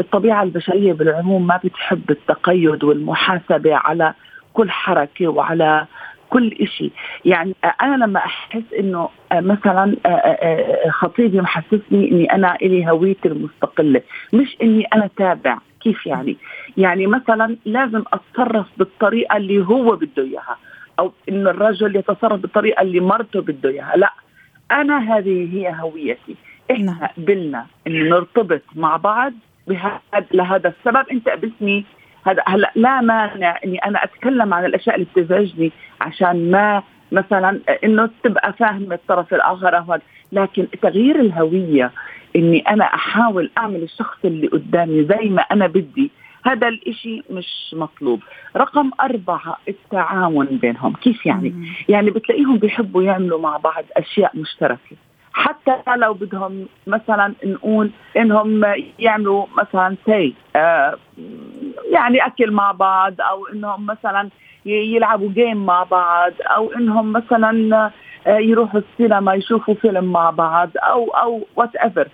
الطبيعة 0.00 0.42
البشرية 0.42 0.92
بالعموم 0.92 1.46
ما 1.46 1.60
بتحب 1.64 2.10
التقيد 2.10 2.84
والمحاسبة 2.84 3.76
على 3.76 4.14
كل 4.52 4.70
حركة 4.70 5.28
وعلى 5.28 5.86
كل 6.30 6.66
شيء 6.66 6.92
يعني 7.24 7.54
أنا 7.82 8.04
لما 8.04 8.18
أحس 8.20 8.72
إنه 8.78 9.08
مثلا 9.34 9.96
خطيبي 10.90 11.40
محسسني 11.40 12.10
إني 12.10 12.32
أنا 12.32 12.56
إلي 12.56 12.90
هويتي 12.90 13.28
المستقلة 13.28 14.02
مش 14.32 14.56
إني 14.62 14.84
أنا 14.84 15.10
تابع. 15.16 15.58
كيف 15.80 16.06
يعني؟ 16.06 16.36
يعني 16.76 17.06
مثلا 17.06 17.56
لازم 17.64 18.04
أتصرف 18.12 18.66
بالطريقة 18.76 19.36
اللي 19.36 19.66
هو 19.66 19.96
بده 19.96 20.22
إياها 20.22 20.56
أو 20.98 21.12
انه 21.28 21.50
الرجل 21.50 21.96
يتصرف 21.96 22.40
بالطريقة 22.40 22.82
اللي 22.82 23.00
مرته 23.00 23.40
بده 23.40 23.70
إياها. 23.70 23.96
لا 23.96 24.12
أنا 24.70 24.98
هذه 24.98 25.48
هي 25.54 25.74
هويتي. 25.80 26.36
إحنا 26.70 27.10
قبلنا 27.16 27.66
انه 27.86 28.10
نرتبط 28.10 28.62
مع 28.74 28.96
بعض 28.96 29.32
بهذا 29.66 30.00
لهذا 30.32 30.68
السبب. 30.78 31.06
أنت 31.12 31.28
قبلتني 31.28 31.84
هذا 32.26 32.42
هلا 32.46 32.72
لا 32.74 33.00
مانع 33.00 33.58
إني 33.64 33.78
أنا 33.78 34.04
أتكلم 34.04 34.54
عن 34.54 34.64
الأشياء 34.64 34.94
اللي 34.94 35.06
بتزعجني 35.16 35.72
عشان 36.00 36.50
ما 36.50 36.82
مثلا 37.12 37.60
إنه 37.84 38.10
تبقى 38.24 38.52
فاهم 38.52 38.92
الطرف 38.92 39.34
الآخر 39.34 39.76
أهل. 39.76 40.00
لكن 40.32 40.66
تغيير 40.82 41.20
الهوية 41.20 41.92
إني 42.36 42.60
أنا 42.60 42.84
أحاول 42.84 43.50
أعمل 43.58 43.82
الشخص 43.82 44.18
اللي 44.24 44.46
قدامي 44.46 45.04
زي 45.04 45.28
ما 45.28 45.42
أنا 45.42 45.66
بدي 45.66 46.10
هذا 46.44 46.68
الإشي 46.68 47.22
مش 47.30 47.74
مطلوب 47.76 48.20
رقم 48.56 48.90
أربعة 49.00 49.56
التعاون 49.68 50.46
بينهم 50.46 50.92
كيف 50.92 51.26
يعني 51.26 51.48
مم. 51.50 51.66
يعني 51.88 52.10
بتلاقيهم 52.10 52.58
بيحبوا 52.58 53.02
يعملوا 53.02 53.40
مع 53.40 53.56
بعض 53.56 53.84
أشياء 53.96 54.36
مشتركة 54.36 54.96
حتى 55.32 55.96
لو 55.96 56.14
بدهم 56.14 56.66
مثلا 56.86 57.34
نقول 57.44 57.90
إنهم 58.16 58.64
يعملوا 58.98 59.46
مثلا 59.58 59.96
سي 60.06 60.34
آه 60.56 60.96
يعني 61.92 62.26
أكل 62.26 62.50
مع 62.50 62.72
بعض 62.72 63.20
أو 63.20 63.46
إنهم 63.46 63.86
مثلا 63.86 64.28
يلعبوا 64.66 65.28
جيم 65.34 65.66
مع 65.66 65.82
بعض 65.82 66.32
أو 66.40 66.72
إنهم 66.72 67.12
مثلا 67.12 67.90
يروحوا 68.26 68.80
السينما 68.80 69.34
يشوفوا 69.34 69.74
فيلم 69.74 70.12
مع 70.12 70.30
بعض 70.30 70.70
أو 70.76 71.10
أو 71.10 71.46
whatever 71.56 72.08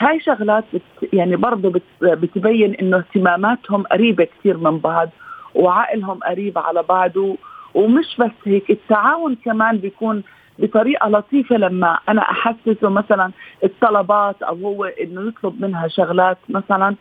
هاي 0.00 0.20
شغلات 0.20 0.64
يعني 1.12 1.36
برضه 1.36 1.70
بت 1.70 1.82
بتبين 2.02 2.74
إنه 2.74 2.96
اهتماماتهم 2.96 3.82
قريبة 3.82 4.24
كثير 4.24 4.56
من 4.56 4.78
بعض 4.78 5.08
وعقلهم 5.54 6.18
قريب 6.18 6.58
على 6.58 6.82
بعضه 6.82 7.36
ومش 7.74 8.16
بس 8.18 8.30
هيك 8.44 8.70
التعاون 8.70 9.36
كمان 9.44 9.76
بيكون 9.76 10.22
بطريقة 10.58 11.08
لطيفة 11.08 11.56
لما 11.56 11.98
أنا 12.08 12.22
أحسسه 12.22 12.88
مثلا 12.88 13.30
الطلبات 13.64 14.42
أو 14.42 14.54
هو 14.54 14.84
إنه 14.84 15.28
يطلب 15.28 15.62
منها 15.62 15.88
شغلات 15.88 16.38
مثلا 16.48 16.94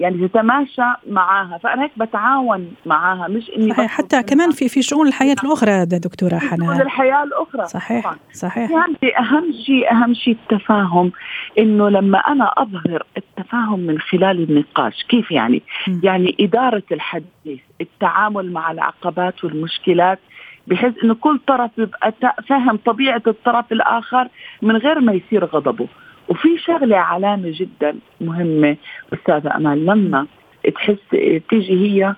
يعني 0.00 0.28
تتماشى 0.28 0.82
معاها. 1.10 1.58
فأنا 1.58 1.82
هيك 1.82 1.90
بتعاون 1.96 2.74
معاها 2.86 3.28
مش 3.28 3.50
إني 3.56 3.70
صحيح 3.70 3.90
حتى 3.90 4.22
كمان 4.22 4.50
في 4.50 4.68
في 4.68 4.82
شؤون 4.82 5.08
الحياة 5.08 5.36
الأخرى 5.44 5.84
دكتورة 5.86 6.38
حنان. 6.38 6.66
شؤون 6.66 6.80
الحياة 6.80 7.22
الأخرى 7.24 7.64
صحيح 7.66 8.04
طبعا. 8.04 8.16
صحيح. 8.32 8.70
يعني 8.70 9.18
أهم 9.18 9.52
شيء 9.66 9.90
أهم 9.92 10.14
شيء 10.14 10.36
التفاهم 10.42 11.12
إنه 11.58 11.88
لما 11.88 12.18
أنا 12.18 12.52
أظهر 12.56 13.02
التفاهم 13.16 13.80
من 13.80 13.98
خلال 14.00 14.50
النقاش. 14.50 15.04
كيف 15.08 15.30
يعني؟ 15.30 15.62
م. 15.88 16.00
يعني 16.02 16.36
إدارة 16.40 16.82
الحديث 16.92 17.60
التعامل 17.80 18.52
مع 18.52 18.70
العقبات 18.70 19.44
والمشكلات 19.44 20.18
بحيث 20.66 20.92
إنه 21.04 21.14
كل 21.14 21.38
طرف 21.46 21.70
يبقى 21.78 22.12
فاهم 22.48 22.76
طبيعة 22.76 23.22
الطرف 23.26 23.72
الآخر 23.72 24.28
من 24.62 24.76
غير 24.76 25.00
ما 25.00 25.12
يصير 25.12 25.44
غضبه. 25.44 25.86
وفي 26.34 26.58
شغلة 26.58 26.96
علامه 26.96 27.50
جدا 27.54 27.98
مهمة 28.20 28.76
أستاذة 29.14 29.56
أمال 29.56 29.86
لما 29.86 30.26
تحس 30.74 31.08
تيجي 31.50 31.74
هي 31.86 32.14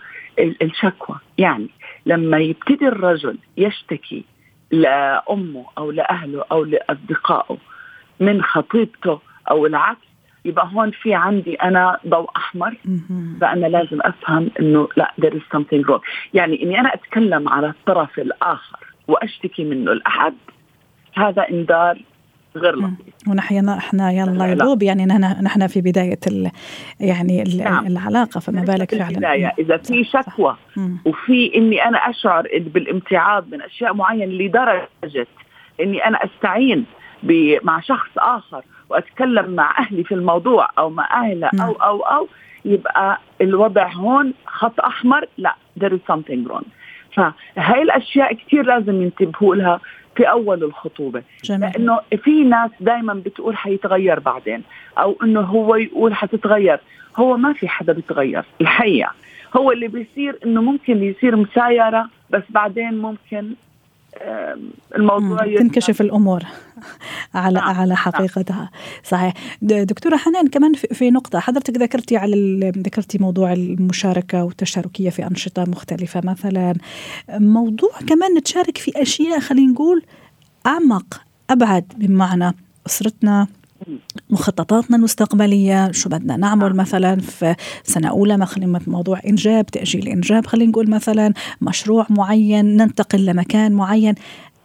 الشكوى. 0.62 1.16
يعني 1.38 1.68
لما 2.06 2.38
يبتدي 2.38 2.88
الرجل 2.88 3.38
يشتكي 3.56 4.24
لأمه 4.70 5.64
أو 5.78 5.90
لأهله 5.90 6.44
أو 6.52 6.64
لأصدقائه 6.64 7.56
من 8.20 8.42
خطيبته 8.42 9.20
أو 9.50 9.66
العكس 9.66 10.06
يبقى 10.44 10.68
هون 10.74 10.90
في 10.90 11.14
عندي 11.14 11.54
أنا 11.54 11.98
ضوء 12.08 12.30
أحمر. 12.36 12.74
فأنا 13.40 13.66
لازم 13.66 13.98
أفهم 14.02 14.50
إنه 14.60 14.88
لا 14.96 15.12
there 15.20 15.34
is 15.34 15.56
something 15.56 15.84
wrong. 15.88 16.00
يعني 16.34 16.62
إني 16.62 16.80
أنا 16.80 16.94
أتكلم 16.94 17.48
على 17.48 17.66
الطرف 17.68 18.18
الآخر 18.18 18.78
وأشتكي 19.08 19.64
منه 19.64 19.92
الأحد. 19.92 20.34
هذا 21.14 21.42
إنذار 21.50 21.98
غير 22.58 22.76
لطيف. 22.76 23.28
ونحن 23.28 23.68
إحنا 23.68 24.12
يلا 24.12 24.52
يدوب 24.52 24.82
يعني 24.82 25.06
نحن 25.42 25.66
في 25.66 25.80
بداية 25.80 26.18
ال 26.26 26.50
يعني 27.00 27.42
ال 27.42 27.58
نعم. 27.58 27.86
العلاقة 27.86 28.40
فما 28.40 28.60
بالك 28.60 28.94
فعلا. 28.94 29.10
البداية. 29.10 29.52
إذا 29.58 29.76
في 29.76 30.04
شكوى 30.04 30.56
وفي 31.04 31.56
إني 31.56 31.84
أنا 31.84 31.98
أشعر 31.98 32.48
بالامتعاض 32.74 33.48
من 33.52 33.62
أشياء 33.62 33.94
معينة 33.94 34.32
لدرجة 34.32 35.26
إني 35.80 36.06
أنا 36.06 36.18
أستعين 36.24 36.84
مع 37.62 37.80
شخص 37.80 38.10
آخر 38.18 38.62
وأتكلم 38.90 39.50
مع 39.50 39.78
أهلي 39.78 40.04
في 40.04 40.14
الموضوع 40.14 40.68
أو 40.78 40.90
مع 40.90 41.24
اهله 41.24 41.50
أو 41.60 41.72
أو 41.72 42.00
أو 42.00 42.28
يبقى 42.64 43.20
الوضع 43.40 43.92
هون 43.92 44.34
خط 44.46 44.80
أحمر 44.80 45.24
لا 45.38 45.54
there 45.80 45.92
is 45.92 46.12
something 46.12 46.50
wrong. 46.50 46.64
فهاي 47.14 47.82
الأشياء 47.82 48.34
كثير 48.34 48.66
لازم 48.66 49.02
ينتبهوا 49.02 49.54
لها. 49.54 49.80
في 50.16 50.30
أول 50.30 50.64
الخطوبة. 50.64 51.22
جميل. 51.44 51.60
لأنه 51.60 52.00
في 52.24 52.44
ناس 52.44 52.70
دائما 52.80 53.14
بتقول 53.14 53.56
حيتغير 53.56 54.20
بعدين 54.20 54.62
أو 54.98 55.16
إنه 55.22 55.40
هو 55.40 55.76
يقول 55.76 56.14
حتتغير. 56.14 56.80
هو 57.16 57.36
ما 57.36 57.52
في 57.52 57.68
حدا 57.68 57.92
بيتغير 57.92 58.44
الحقيقة. 58.60 59.12
هو 59.56 59.72
اللي 59.72 59.88
بيصير 59.88 60.38
إنه 60.46 60.62
ممكن 60.62 61.02
يصير 61.02 61.36
مسايرة 61.36 62.08
بس 62.30 62.42
بعدين 62.50 62.98
ممكن 62.98 63.54
الموضوع 64.96 65.56
تنكشف 65.58 66.00
الأمور 66.00 66.42
على 67.34 67.60
نعم. 67.60 67.68
على 67.68 67.88
نعم. 67.88 67.96
حقيقتها 67.96 68.70
صحيح 69.04 69.34
دكتورة 69.62 70.16
حنان 70.16 70.48
كمان 70.48 70.72
في 70.74 71.10
نقطة 71.10 71.40
حضرتك 71.40 71.76
ذكرتي 71.76 72.16
على 72.16 72.70
ذكرتي 72.76 73.18
موضوع 73.18 73.52
المشاركة 73.52 74.44
والتشاركية 74.44 75.10
في 75.10 75.26
أنشطة 75.26 75.64
مختلفة 75.64 76.20
مثلا 76.24 76.74
موضوع 77.30 77.90
كمان 78.06 78.34
نتشارك 78.38 78.78
في 78.78 79.02
أشياء 79.02 79.40
خلينا 79.40 79.72
نقول 79.72 80.02
أعمق 80.66 81.20
أبعد 81.50 81.84
بمعنى 81.96 82.54
أسرتنا 82.86 83.46
مخططاتنا 84.30 84.96
المستقبلية 84.96 85.92
شو 85.92 86.08
بدنا 86.08 86.36
نعمل 86.36 86.66
نعم. 86.66 86.76
مثلا 86.76 87.16
في 87.20 87.54
سنة 87.82 88.08
أولى؟ 88.08 88.36
مثلا 88.36 88.80
موضوع 88.86 89.20
إنجاب 89.26 89.66
تأجيل 89.66 90.08
إنجاب 90.08 90.46
خلينا 90.46 90.70
نقول 90.70 90.90
مثلا 90.90 91.32
مشروع 91.60 92.06
معين 92.10 92.76
ننتقل 92.76 93.26
لمكان 93.26 93.72
معين. 93.72 94.14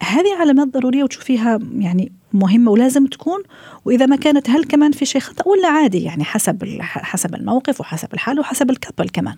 هذه 0.03 0.37
علامات 0.39 0.67
ضرورية 0.67 1.03
وتشوفيها 1.03 1.59
يعني 1.77 2.11
مهمة 2.33 2.71
ولازم 2.71 3.05
تكون. 3.05 3.43
وإذا 3.85 4.05
ما 4.05 4.15
كانت 4.15 4.49
هل 4.49 4.63
كمان 4.63 4.91
في 4.91 5.05
شيء 5.05 5.21
خطأ؟ 5.21 5.47
ولا 5.47 5.67
عادي 5.67 6.03
يعني 6.03 6.23
حسب 6.23 6.77
حسب 6.81 7.35
الموقف 7.35 7.81
وحسب 7.81 8.13
الحال 8.13 8.39
وحسب 8.39 8.69
الكابل 8.69 9.09
كمان. 9.09 9.35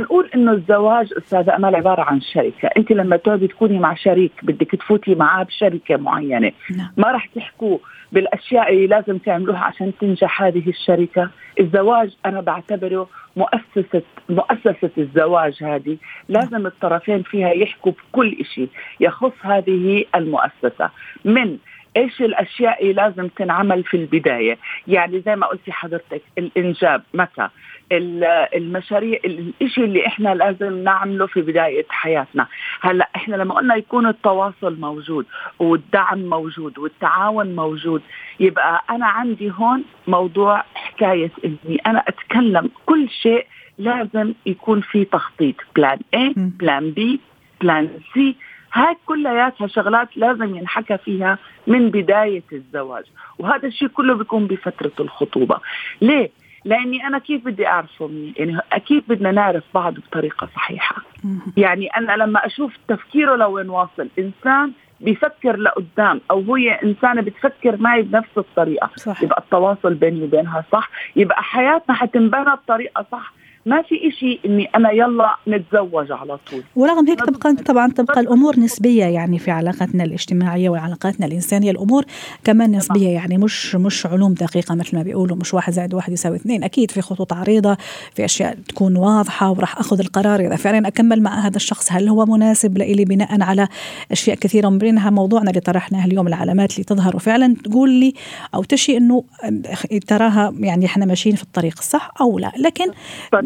نقول 0.00 0.30
إنه 0.34 0.52
الزواج 0.52 1.08
أستاذة 1.18 1.56
امال 1.56 1.76
عباره 1.76 2.02
عن 2.02 2.20
شركة، 2.20 2.68
أنت 2.76 2.90
لما 2.92 3.16
تقعدي 3.16 3.48
تكوني 3.48 3.78
مع 3.78 3.94
شريك 3.94 4.32
بدك 4.42 4.70
تفوتي 4.70 5.14
معاه 5.14 5.44
بشركة 5.44 5.96
معينة، 5.96 6.52
نعم. 6.76 6.90
ما 6.96 7.12
راح 7.12 7.26
تحكوا 7.26 7.78
بالأشياء 8.14 8.72
اللي 8.72 8.86
لازم 8.86 9.18
تعملوها 9.18 9.58
عشان 9.58 9.92
تنجح 10.00 10.42
هذه 10.42 10.68
الشركة، 10.68 11.30
الزواج 11.60 12.10
أنا 12.26 12.40
بعتبره 12.40 13.08
مؤسسه 13.36 14.02
مؤسسة 14.28 14.90
الزواج 14.98 15.62
هذه. 15.62 15.96
لازم 16.28 16.66
الطرفين 16.66 17.22
فيها 17.22 17.50
يحكوا 17.50 17.92
بكل 17.92 18.44
شيء 18.54 18.68
يخص 19.00 19.32
هذه 19.42 20.04
المؤسسة. 20.14 20.90
من 21.24 21.58
إيش 21.96 22.20
الأشياء 22.22 22.82
اللي 22.82 22.92
لازم 22.92 23.28
تنعمل 23.28 23.84
في 23.84 23.96
البداية؟ 23.96 24.58
يعني 24.88 25.20
زي 25.20 25.36
ما 25.36 25.46
قلتي 25.46 25.72
حضرتك 25.72 26.22
الإنجاب 26.38 27.02
متى؟ 27.14 27.48
المشاريع 27.92 29.18
الشيء 29.62 29.84
اللي 29.84 30.06
إحنا 30.06 30.34
لازم 30.34 30.84
نعمله 30.84 31.26
في 31.26 31.40
بداية 31.42 31.86
حياتنا. 31.88 32.46
هلأ 32.80 33.08
إحنا 33.16 33.36
لما 33.36 33.54
قلنا 33.54 33.74
يكون 33.76 34.06
التواصل 34.06 34.80
موجود 34.80 35.26
والدعم 35.58 36.18
موجود 36.18 36.78
والتعاون 36.78 37.56
موجود 37.56 38.02
يبقى 38.40 38.84
أنا 38.90 39.06
عندي 39.06 39.50
هون 39.50 39.84
موضوع 40.06 40.64
حكاية 40.74 41.30
إني 41.44 41.76
أنا 41.86 42.04
أتكلم 42.08 42.70
كل 42.86 43.08
شيء 43.10 43.46
لازم 43.78 44.34
يكون 44.46 44.80
في 44.80 45.04
تخطيط. 45.04 45.54
plan 45.76 45.98
A 46.16 46.32
plan 46.36 46.90
B 46.90 47.20
plan 47.60 47.88
C 48.14 48.36
هاي 48.74 48.96
كلياتها 49.06 49.66
شغلات 49.66 50.16
لازم 50.16 50.56
ينحكى 50.56 50.98
فيها 50.98 51.38
من 51.66 51.90
بداية 51.90 52.42
الزواج. 52.52 53.04
وهذا 53.38 53.68
الشيء 53.68 53.88
كله 53.88 54.14
بيكون 54.14 54.46
بفترة 54.46 54.92
الخطوبة. 55.00 55.58
ليه؟ 56.00 56.30
لأني 56.64 57.06
أنا 57.06 57.18
كيف 57.18 57.44
بدي 57.44 57.66
أعرفه 57.66 58.10
يعني 58.36 58.58
أكيد 58.72 59.04
بدنا 59.08 59.32
نعرف 59.32 59.64
بعض 59.74 59.94
بطريقة 59.94 60.48
صحيحة. 60.54 60.96
يعني 61.56 61.86
أنا 61.86 62.16
لما 62.16 62.46
أشوف 62.46 62.72
تفكيره 62.88 63.36
لوين 63.36 63.68
واصل 63.68 64.08
إنسان 64.18 64.72
بيفكر 65.00 65.56
لقدام 65.56 66.20
أو 66.30 66.54
هي 66.54 66.70
إنسانة 66.70 67.22
بتفكر 67.22 67.76
معي 67.76 68.02
بنفس 68.02 68.38
الطريقة. 68.38 68.90
صح. 68.96 69.22
يبقى 69.22 69.38
التواصل 69.42 69.94
بيني 69.94 70.22
وبينها 70.22 70.64
صح. 70.72 70.90
يبقى 71.16 71.42
حياتنا 71.42 71.94
حتنبنى 71.94 72.44
بطريقة 72.54 73.06
صح. 73.12 73.32
ما 73.66 73.82
في 73.82 73.94
إشي 74.08 74.40
إني 74.46 74.64
أنا 74.76 74.90
يلا 74.90 75.36
نتزوج 75.48 76.12
على 76.12 76.38
طول. 76.50 76.62
ورغم 76.76 77.08
هيك 77.08 77.20
تبقى 77.20 77.54
طبعا 77.54 77.92
تبقى 77.92 78.20
الأمور 78.20 78.60
نسبية 78.60 79.04
يعني 79.04 79.38
في 79.38 79.50
علاقاتنا 79.50 80.04
الاجتماعية 80.04 80.68
وعلاقاتنا 80.70 81.26
الإنسانية. 81.26 81.70
الأمور 81.70 82.04
كمان 82.44 82.76
نسبية 82.76 83.08
يعني 83.08 83.38
مش 83.38 83.74
مش 83.74 84.06
علوم 84.06 84.34
دقيقة 84.34 84.74
مثل 84.74 84.96
ما 84.96 85.02
بيقولوا. 85.02 85.36
مش 85.36 85.54
واحد 85.54 85.72
زائد 85.72 85.94
واحد 85.94 86.12
يساوي 86.12 86.36
اثنين. 86.36 86.64
أكيد 86.64 86.90
في 86.90 87.00
خطوط 87.00 87.32
عريضة 87.32 87.76
في 88.14 88.24
أشياء 88.24 88.56
تكون 88.68 88.96
واضحة 88.96 89.50
وراح 89.50 89.78
أخذ 89.78 90.00
القرار. 90.00 90.40
إذا 90.40 90.56
فعلا 90.56 90.88
أكمل 90.88 91.22
مع 91.22 91.46
هذا 91.46 91.56
الشخص 91.56 91.92
هل 91.92 92.08
هو 92.08 92.24
مناسب 92.26 92.78
لإلي 92.78 93.04
بناء 93.04 93.42
على 93.42 93.68
أشياء 94.12 94.36
كثيرة؟ 94.36 94.68
من 94.68 94.78
بينها 94.78 95.10
موضوعنا 95.10 95.50
اللي 95.50 95.60
طرحناه 95.60 96.04
اليوم 96.06 96.26
العلامات 96.26 96.72
اللي 96.72 96.84
تظهر. 96.84 97.16
وفعلا 97.16 97.54
تقول 97.64 97.90
لي 97.90 98.14
أو 98.54 98.62
تشي 98.62 98.96
إنه 98.96 99.24
تراها 100.06 100.54
يعني 100.58 100.86
إحنا 100.86 101.04
ماشيين 101.06 101.36
في 101.36 101.42
الطريق 101.42 101.74
الصح 101.78 102.10
أو 102.20 102.38
لا. 102.38 102.52
لكن 102.58 102.84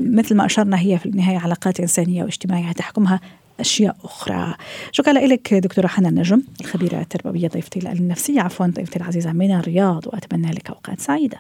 مثل 0.08 0.34
ما 0.34 0.46
أشرنا 0.46 0.80
هي 0.80 0.98
في 0.98 1.06
النهاية 1.06 1.38
علاقات 1.38 1.80
إنسانية 1.80 2.24
واجتماعية 2.24 2.72
تحكمها 2.72 3.20
أشياء 3.60 3.96
أخرى. 4.04 4.54
شكرا 4.92 5.12
لك 5.12 5.54
دكتورة 5.54 5.86
حنان 5.86 6.14
نجم 6.14 6.42
الخبيرة 6.60 7.00
التربوية 7.00 7.48
ضيفتي 7.48 7.92
النفسية 7.92 8.40
عفوا 8.40 8.66
ضيفتي 8.66 8.98
العزيزة 8.98 9.32
من 9.32 9.50
الرياض 9.50 10.06
وأتمنى 10.06 10.50
لك 10.50 10.68
أوقات 10.70 11.00
سعيدة. 11.00 11.38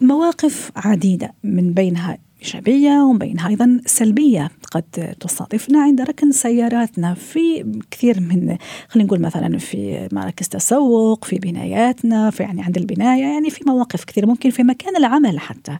مواقف 0.00 0.70
عديدة 0.76 1.34
من 1.44 1.72
بينها 1.72 2.18
إيجابية 2.42 2.90
ومن 2.90 3.18
بينها 3.18 3.48
أيضا 3.48 3.80
سلبية. 3.86 4.50
قد 4.74 5.14
تصادفنا 5.20 5.82
عند 5.82 6.00
ركن 6.00 6.32
سياراتنا 6.32 7.14
في 7.14 7.64
كثير 7.90 8.20
من 8.20 8.56
خلينا 8.88 9.06
نقول 9.06 9.20
مثلا 9.20 9.58
في 9.58 10.08
مراكز 10.12 10.48
تسوق 10.48 11.24
في 11.24 11.38
بناياتنا 11.38 12.30
في 12.30 12.42
يعني 12.42 12.62
عند 12.62 12.76
البناية 12.76 13.22
يعني 13.22 13.50
في 13.50 13.64
مواقف 13.66 14.04
كثير 14.04 14.26
ممكن 14.26 14.50
في 14.50 14.62
مكان 14.62 14.96
العمل 14.96 15.38
حتى. 15.38 15.78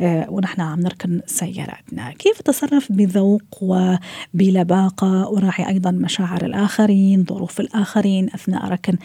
آه 0.00 0.30
ونحن 0.30 0.60
عم 0.60 0.80
نركن 0.80 1.20
سياراتنا. 1.26 2.12
كيف 2.12 2.40
أتصرف 2.40 2.92
بذوق 2.92 3.42
وبلباقة؟ 3.60 5.28
وراعي 5.28 5.68
أيضا 5.68 5.90
مشاعر 5.90 6.44
الآخرين 6.44 7.24
ظروف 7.24 7.60
الآخرين 7.60 8.30
أثناء 8.34 8.68
ركن 8.68 8.96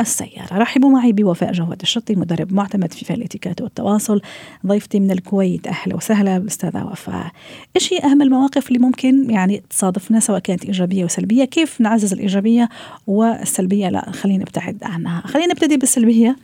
السيارة. 0.00 0.58
رحبوا 0.58 0.90
معي 0.90 1.12
بوفاء 1.12 1.52
جواد 1.52 1.80
الشطي 1.82 2.14
مدرب 2.14 2.52
معتمد 2.52 2.92
في 2.92 3.14
الاتيكيت 3.14 3.60
والتواصل. 3.60 4.20
ضيفتي 4.66 5.00
من 5.00 5.10
الكويت 5.10 5.66
أهلا 5.66 5.96
وسهلا 5.96 6.38
بالأستاذة 6.38 6.84
وفاء. 6.84 7.30
إيش 7.76 7.92
هي 7.92 7.98
أهم 7.98 8.22
المواقف 8.22 8.68
اللي 8.68 8.78
ممكن 8.78 9.30
يعني 9.30 9.62
تصادفنا 9.70 10.20
سواء 10.20 10.38
كانت 10.38 10.64
إيجابية 10.64 11.04
وسلبية؟ 11.04 11.44
كيف 11.44 11.80
نعزز 11.80 12.12
الإيجابية 12.12 12.68
والسلبية؟ 13.06 13.88
لا 13.88 14.10
خلينا 14.10 14.42
نبتعد 14.42 14.78
عنها. 14.82 15.22
خلينا 15.26 15.52
نبتدي 15.52 15.76
بالسلبية. 15.76 16.36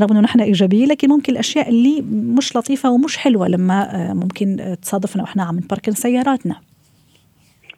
رغم 0.00 0.10
أنه 0.10 0.20
نحن 0.20 0.40
إيجابية 0.40 0.86
لكن 0.86 1.08
ممكن 1.08 1.32
الأشياء 1.32 1.68
اللي 1.68 2.00
مش 2.10 2.56
لطيفة 2.56 2.90
ومش 2.90 3.16
حلوة 3.16 3.48
لما 3.48 4.12
ممكن 4.14 4.76
تصادفنا 4.82 5.22
وإحنا 5.22 5.42
عم 5.42 5.56
نباركن 5.56 5.92
سياراتنا. 5.92 6.56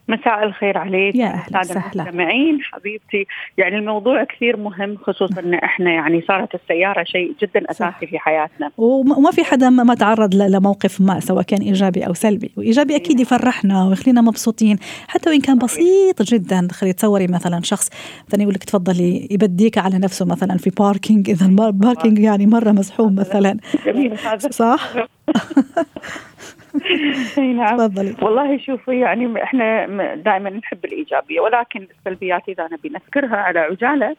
مساء 0.08 0.44
الخير 0.44 0.78
عليك 0.78 1.14
يا 1.14 1.26
أهلا 1.26 1.60
وسهلا. 1.60 2.02
المستمعين 2.02 2.58
حبيبتي. 2.62 3.26
يعني 3.58 3.76
الموضوع 3.76 4.24
كثير 4.24 4.56
مهم 4.56 4.96
خصوصا 4.96 5.40
إن 5.40 5.54
إحنا 5.54 5.90
يعني 5.90 6.22
صارت 6.28 6.54
السيارة 6.54 7.04
شيء 7.04 7.34
جدا 7.42 7.70
أساسي 7.70 8.06
في 8.06 8.18
حياتنا. 8.18 8.70
وما 8.78 9.30
في 9.30 9.44
حدا 9.44 9.70
ما 9.70 9.94
تعرض 9.94 10.34
لموقف 10.34 11.00
ما 11.00 11.20
سواء 11.20 11.42
كان 11.42 11.60
إيجابي 11.60 12.06
أو 12.06 12.14
سلبي. 12.14 12.52
وإيجابي 12.56 12.96
أكيد 12.96 13.16
إيه. 13.16 13.22
يفرحنا 13.22 13.84
ويخلينا 13.84 14.20
مبسوطين 14.20 14.78
حتى 15.08 15.30
وإن 15.30 15.40
كان 15.40 15.58
بسيط 15.58 16.22
جدا. 16.22 16.68
خلي 16.72 16.92
تصوري 16.92 17.26
مثلا 17.26 17.60
شخص 17.62 17.90
مثلا 18.28 18.42
يقول 18.42 18.54
لك 18.54 18.64
تفضلي 18.64 19.28
يبديك 19.30 19.78
على 19.78 19.98
نفسه 19.98 20.26
مثلا 20.26 20.58
في 20.58 20.70
parking 20.70 21.30
إذا 21.30 21.46
ال 21.46 21.55
parking 21.55 22.18
يعني 22.18 22.46
مرة 22.46 22.70
مزحوم 22.70 23.14
مثلا. 23.14 23.56
جميل 23.86 24.12
هذا 24.24 24.48
صح؟ 24.50 24.94
اي 27.38 27.52
نعم. 27.52 27.76
تفضلي. 27.76 28.16
والله 28.22 28.58
شوفي 28.58 29.00
يعني 29.00 29.42
إحنا 29.42 29.86
دائما 30.14 30.50
نحب 30.50 30.84
الإيجابية 30.84 31.40
ولكن 31.40 31.86
السلبيات 31.98 32.42
إذا 32.48 32.68
نبي 32.72 32.88
نذكرها 32.88 33.36
على 33.36 33.58
عجالة 33.58 34.16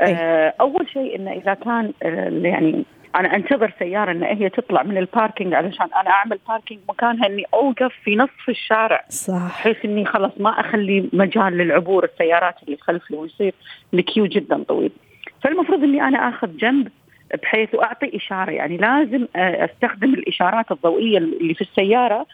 آه 0.00 0.54
أول 0.60 0.88
شيء 0.88 1.16
إنه 1.16 1.32
إذا 1.32 1.54
كان 1.54 1.92
آه، 2.02 2.28
يعني 2.28 2.84
أنا 3.16 3.36
أنتظر 3.36 3.72
سيارة 3.78 4.12
ان 4.12 4.22
هي 4.22 4.48
تطلع 4.48 4.82
من 4.82 4.98
ال 4.98 5.05
parking 5.05 5.54
علشان 5.54 5.86
أنا 6.00 6.10
أعمل 6.10 6.38
parking 6.48 6.80
مكانها 6.88 7.26
إني 7.26 7.44
أوقف 7.54 7.92
في 8.04 8.16
نصف 8.16 8.48
الشارع. 8.48 9.04
صح. 9.08 9.46
بحيث 9.46 9.76
إني 9.84 10.04
خلاص 10.04 10.32
ما 10.40 10.50
أخلي 10.50 11.08
مجال 11.12 11.52
للعبور 11.52 12.04
السيارات 12.04 12.54
اللي 12.62 12.76
خلفي 12.76 13.14
ويصير 13.14 13.54
الكيو 13.94 14.26
جدا 14.26 14.62
طويل. 14.62 14.92
فالمفروض 15.42 15.82
إني 15.82 16.02
أنا 16.02 16.28
آخذ 16.28 16.56
جنب 16.56 16.88
بحيث 17.42 17.74
أعطي 17.74 18.16
إشارة 18.16 18.50
يعني 18.50 18.76
لازم 18.76 19.26
آه، 19.36 19.64
أستخدم 19.64 20.14
الإشارات 20.14 20.72
الضوئية 20.72 21.18
اللي 21.18 21.54
في 21.54 21.60
السيارة 21.60 22.26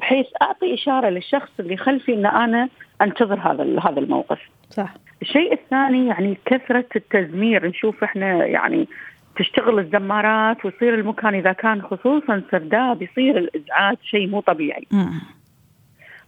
بحيث 0.00 0.26
أعطي 0.42 0.74
إشارة 0.74 1.08
للشخص 1.08 1.50
اللي 1.60 1.76
خلفي 1.76 2.14
إن 2.14 2.26
أنا 2.26 2.68
أنتظر 3.02 3.38
هذا 3.38 3.80
هذا 3.80 4.00
الموقف. 4.00 4.38
صح. 4.70 4.94
الشيء 5.22 5.52
الثاني 5.52 6.06
يعني 6.06 6.38
كثرة 6.46 6.86
التزمير 6.96 7.66
نشوف 7.66 8.04
إحنا 8.04 8.46
يعني 8.46 8.88
تشتغل 9.36 9.78
الزمارات 9.78 10.64
ويصير 10.64 10.94
المكان 10.94 11.34
إذا 11.34 11.52
كان 11.52 11.82
خصوصا 11.82 12.42
سرداب 12.50 13.02
يصير 13.02 13.38
الإزعاج 13.38 13.96
شيء 14.02 14.28
مو 14.28 14.40
طبيعي 14.40 14.86
مم. 14.90 15.20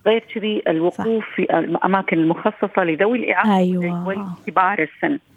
غير 0.06 0.24
كذي 0.34 0.62
الوقوف 0.68 1.24
في 1.34 1.42
الأماكن 1.42 2.18
المخصصة 2.18 2.84
لذوي 2.84 3.18
الاعاقه 3.18 3.56
أيوة. 3.56 4.08
وكبار 4.08 4.82
السن 4.82 5.18
صح 5.18 5.33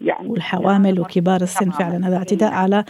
يعني 0.00 0.28
والحوامل 0.28 1.00
وكبار 1.00 1.40
السن. 1.40 1.70
فعلا 1.70 2.08
هذا 2.08 2.16
اعتداء 2.16 2.52
على 2.52 2.84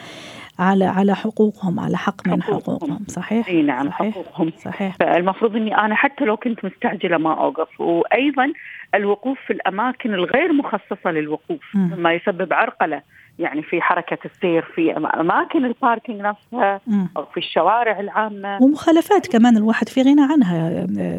على 0.58 0.84
على 0.84 1.14
حقوقهم 1.16 1.80
على 1.80 1.96
حق 1.96 2.28
من 2.28 2.42
حقوقهم. 2.42 2.76
حقوقهم. 2.76 3.04
صحيح؟ 3.08 3.48
اي 3.48 3.62
نعم 3.62 3.90
صحيح؟ 3.90 4.14
حقوقهم. 4.14 4.52
صحيح. 4.58 4.96
فالمفروض 4.96 5.56
إني 5.56 5.78
أنا 5.78 5.94
حتى 5.94 6.24
لو 6.24 6.36
كنت 6.36 6.64
مستعجلة 6.64 7.18
ما 7.18 7.34
أوقف. 7.34 7.80
وأيضا 7.80 8.52
الوقوف 8.94 9.38
في 9.46 9.52
الأماكن 9.52 10.14
الغير 10.14 10.52
مخصصة 10.52 11.10
للوقوف 11.10 11.62
مم. 11.74 11.90
مما 11.96 12.12
يسبب 12.12 12.52
عرقلة. 12.52 13.02
يعني 13.38 13.62
في 13.62 13.80
حركة 13.80 14.18
السير 14.24 14.62
في 14.74 14.96
أماكن 14.96 15.64
الباركينج 15.64 16.20
نفسها. 16.20 16.80
أو 17.16 17.24
في 17.24 17.36
الشوارع 17.36 18.00
العامة 18.00 18.58
ومخالفات 18.62 19.26
كمان 19.26 19.56
الواحد 19.56 19.88
في 19.88 20.02
غنى 20.02 20.22
عنها 20.22 20.68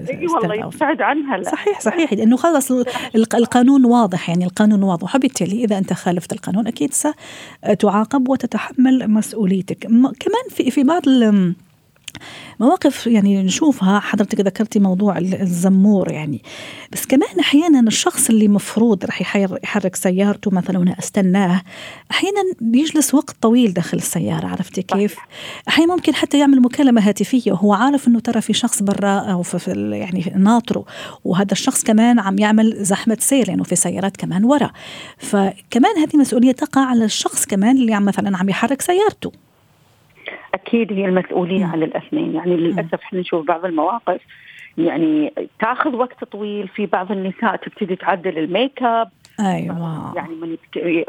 إي 0.10 0.28
والله. 0.28 0.56
يبتعد 0.56 1.02
عنها 1.02 1.38
لا. 1.38 1.44
صحيح 1.44 1.80
صحيح 1.80 2.14
لأنه 2.14 2.38
خلص 2.38 2.72
الق- 3.16 3.36
القانون 3.36 3.86
واضح 3.86 4.30
يعني 4.30 4.46
القانون 4.46 4.84
واضح 4.84 5.16
وبالتالي 5.16 5.64
إذا 5.64 5.78
أنت 5.78 5.94
خالفت 5.94 6.34
القانون 6.34 6.68
أكيد 6.68 6.94
ستعاقب 6.94 8.30
وتتحمل 8.30 9.08
مسؤوليتك 9.12 9.78
كمان 9.88 10.46
في 10.50 10.72
في 10.72 10.84
بعض 10.84 11.02
مواقف 12.60 13.08
يعني 13.08 13.44
نشوفها 13.44 14.00
حضرتك 14.00 14.42
ذكرتي 14.42 14.80
موضوع 14.80 15.18
ال- 15.18 15.42
الزمور 15.42 16.12
يعني. 16.12 16.42
بس 16.92 17.06
كمان 17.06 17.40
أحيانا 17.40 17.80
الشخص 17.80 18.30
اللي 18.30 18.48
مفروض 18.48 19.04
يحير- 19.04 19.60
يحرك 19.64 19.96
سيارته 19.96 20.52
مثلا 20.52 20.80
وأنا 20.80 20.96
أستناه 21.00 21.62
أحيانا 22.12 22.38
بيجلس 22.62 23.14
وقت 23.14 23.36
طويل 23.42 23.74
داخل 23.74 23.98
السيارة 23.98 24.48
عرفتي 24.48 24.82
كيف؟ 24.82 25.16
أحيانا 25.68 25.96
ممكن 25.96 26.16
حتى 26.16 26.40
يعمل 26.40 26.62
مكالمة 26.62 27.02
هاتفية 27.02 27.52
وهو 27.52 27.74
عارف 27.74 28.08
إنه 28.08 28.20
ترى 28.20 28.42
في 28.42 28.54
شخص 28.54 28.84
برا 28.84 29.20
أو 29.20 29.42
في 29.44 29.72
يعني 29.92 30.34
ناطره 30.36 30.86
وهذا 31.26 31.52
الشخص 31.52 31.84
كمان 31.84 32.20
عم 32.20 32.40
يعمل 32.40 32.84
زحمة 32.84 33.18
سير 33.20 33.48
لأنه 33.48 33.64
في 33.64 33.76
سيارات 33.76 34.18
كمان 34.18 34.44
ورا. 34.46 34.72
فكمان 35.18 35.98
هذه 36.02 36.18
مسؤولية 36.18 36.52
تقع 36.52 36.82
على 36.82 37.06
الشخص 37.06 37.46
كمان 37.46 37.78
اللي 37.78 37.94
عم 37.94 38.06
مثلا 38.06 38.38
عم 38.38 38.50
يحرك 38.50 38.82
سيارته. 38.82 39.32
أكيد 40.58 40.94
هي 40.94 41.06
المسؤوليه. 41.06 41.66
على 41.66 41.86
الأثنين. 41.86 42.36
يعني 42.36 42.58
للأسف 42.58 43.02
إحنا 43.04 43.20
نشوف 43.20 43.46
بعض 43.48 43.66
المواقف 43.66 44.22
يعني 44.78 45.34
تأخذ 45.60 45.96
وقت 45.96 46.24
طويل 46.24 46.68
في 46.68 46.86
بعض 46.86 47.12
النساء 47.12 47.56
تبتدي 47.56 47.96
تعدل 47.96 48.38
الميك 48.38 48.84
أب 48.84 49.10
أيوه. 49.40 50.14
يعني 50.16 50.36
من 50.36 50.58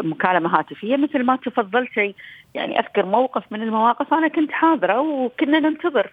مكالمة 0.00 0.58
هاتفية 0.58 0.96
مثل 0.96 1.22
ما 1.24 1.36
تفضلتي 1.36 2.14
يعني 2.54 2.78
أذكر 2.78 3.06
موقف 3.06 3.42
من 3.50 3.62
المواقف 3.62 4.14
أنا 4.14 4.28
كنت 4.28 4.52
حاضرة 4.52 5.00
وكنا 5.00 5.58
ننتظر. 5.60 6.12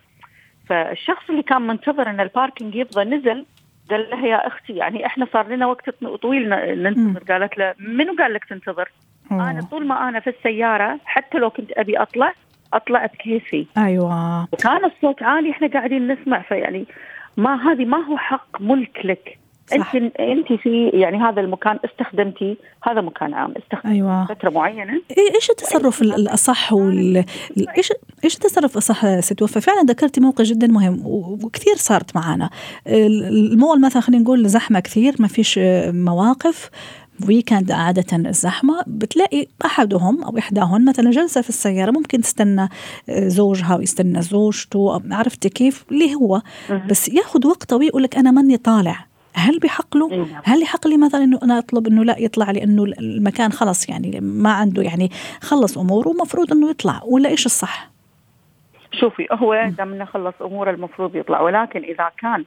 فالشخص 0.69 1.29
اللي 1.29 1.43
كان 1.43 1.61
منتظر 1.61 2.09
إن 2.09 2.19
الباركينج 2.19 2.75
يفضى 2.75 3.03
نزل 3.03 3.45
قال 3.89 4.09
لها 4.09 4.27
يا 4.27 4.47
أختي 4.47 4.73
يعني 4.73 5.05
إحنا 5.05 5.27
صار 5.33 5.47
لنا 5.47 5.65
وقت 5.65 5.89
طويل 6.21 6.49
ننتظر. 6.83 7.33
قالت 7.33 7.57
له 7.57 7.73
منو 7.79 8.15
قال 8.19 8.33
لك 8.33 8.45
تنتظر؟ 8.45 8.91
أنا. 9.31 9.67
طول 9.71 9.87
ما 9.87 10.09
أنا 10.09 10.19
في 10.19 10.29
السيارة 10.29 10.99
حتى 11.05 11.37
لو 11.37 11.49
كنت 11.49 11.71
أبي 11.71 11.97
أطلع 11.97 12.33
اطلع 12.73 13.05
بكيفي 13.05 13.65
أيوه. 13.77 14.43
وكان 14.43 14.85
الصوت 14.85 15.23
عالي 15.23 15.51
إحنا 15.51 15.67
قاعدين 15.67 16.07
نسمع 16.11 16.41
فيعني 16.41 16.85
ما 17.37 17.71
هذه 17.71 17.85
ما 17.85 17.97
هو 17.97 18.17
حق 18.17 18.61
ملك 18.61 18.99
لك. 19.05 19.37
صح. 19.79 19.95
أنت 19.95 20.15
أنت 20.19 20.53
في 20.53 20.89
يعني 20.93 21.17
هذا 21.17 21.41
المكان 21.41 21.79
استخدمتي 21.85 22.57
هذا 22.83 23.01
مكان 23.01 23.33
عام 23.33 23.53
استخدمتي 23.57 23.95
أيوه. 23.97 24.25
فترة 24.25 24.49
معينة. 24.49 25.01
إيش 25.35 25.49
التصرف 25.49 26.01
ال- 26.01 26.13
الأصح 26.13 26.73
وال 26.73 27.17
ال- 27.57 27.69
إيش 27.77 27.91
إيش 28.23 28.35
التصرف 28.35 28.71
الأصح 28.73 29.19
ست 29.19 29.41
وفاء؟ 29.41 29.63
فعلا 29.63 29.81
ذكرتي 29.81 30.21
موقف 30.21 30.41
جدا 30.45 30.67
مهم 30.67 31.01
وكثير 31.05 31.75
صارت 31.75 32.15
معنا 32.15 32.49
ال- 32.87 33.23
المول 33.51 33.81
مثلا 33.81 34.01
خلينا 34.01 34.23
نقول 34.23 34.47
زحمة 34.47 34.79
كثير 34.79 35.15
ما 35.19 35.27
فيش 35.27 35.59
مواقف. 35.93 36.69
ويكند 37.27 37.71
عادة 37.71 38.17
الزحمة 38.17 38.83
بتلاقي 38.87 39.47
أحدهم 39.65 40.23
أو 40.23 40.37
إحداهن 40.37 40.85
مثلا 40.85 41.11
جلسة 41.11 41.41
في 41.41 41.49
السيارة 41.49 41.91
ممكن 41.91 42.21
تستنى 42.21 42.69
آه، 43.09 43.27
زوجها 43.27 43.75
ويستنى 43.75 44.21
زوجته 44.21 45.01
عرفتي 45.11 45.49
كيف 45.49 45.85
اللي 45.91 46.15
هو 46.15 46.41
بس 46.89 47.09
ياخذ 47.09 47.47
وقت 47.47 47.63
طويل 47.63 47.87
يقول 47.87 48.03
لك 48.03 48.17
أنا 48.17 48.31
ماني 48.31 48.57
طالع 48.57 49.05
هل 49.35 49.59
بحق 49.59 49.97
له؟ 49.97 50.07
نعم. 50.09 50.41
هل 50.43 50.61
يحق 50.61 50.87
لي 50.87 50.97
مثلا 50.97 51.23
إنه 51.23 51.39
أنا 51.43 51.57
أطلب 51.57 51.87
إنه 51.87 52.03
لا 52.03 52.19
يطلع 52.19 52.51
لأنه 52.51 52.83
المكان 52.83 53.51
خلص 53.51 53.89
يعني 53.89 54.19
ما 54.21 54.51
عنده 54.51 54.81
يعني 54.81 55.09
خلص 55.41 55.77
أموره 55.77 56.07
ومفروض 56.07 56.53
إنه 56.53 56.69
يطلع 56.69 57.01
ولا 57.03 57.29
إيش 57.29 57.45
الصح؟ 57.45 57.89
شوفي 58.91 59.27
هو 59.31 59.69
دام 59.77 59.93
إنه 59.93 60.05
خلص 60.05 60.33
أموره 60.41 60.71
المفروض 60.71 61.15
يطلع 61.15 61.41
ولكن 61.41 61.83
إذا 61.83 62.11
كان 62.21 62.45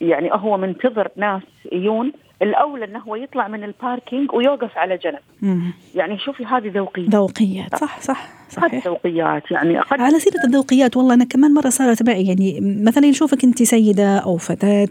يعني 0.00 0.30
هو 0.32 0.56
منتظر 0.56 1.08
ناس 1.16 1.42
يجون 1.72 2.12
الأولى 2.42 2.84
إنه 2.84 2.98
هو 2.98 3.16
يطلع 3.16 3.48
من 3.48 3.64
الباركينج 3.64 4.32
ويوقف 4.32 4.78
على 4.78 4.96
جنب. 4.96 5.18
مم. 5.42 5.72
يعني 5.94 6.18
شوفي 6.18 6.44
هذه 6.44 6.70
ذوقية. 6.74 7.08
ذوقيات 7.08 7.76
صح 7.76 8.00
صح. 8.00 8.39
صحيح. 8.50 8.86
ذوقيات 8.86 9.50
يعني 9.50 9.80
قد 9.80 10.00
على 10.00 10.18
سيرة 10.18 10.44
الذوقيات 10.44 10.96
والله 10.96 11.14
أنا 11.14 11.24
كمان 11.24 11.54
مرة 11.54 11.68
صارت 11.68 12.08
معي 12.08 12.26
يعني 12.26 12.58
مثلا 12.84 13.06
يشوفك 13.06 13.44
أنت 13.44 13.62
سيدة 13.62 14.18
أو 14.18 14.36
فتاة 14.36 14.88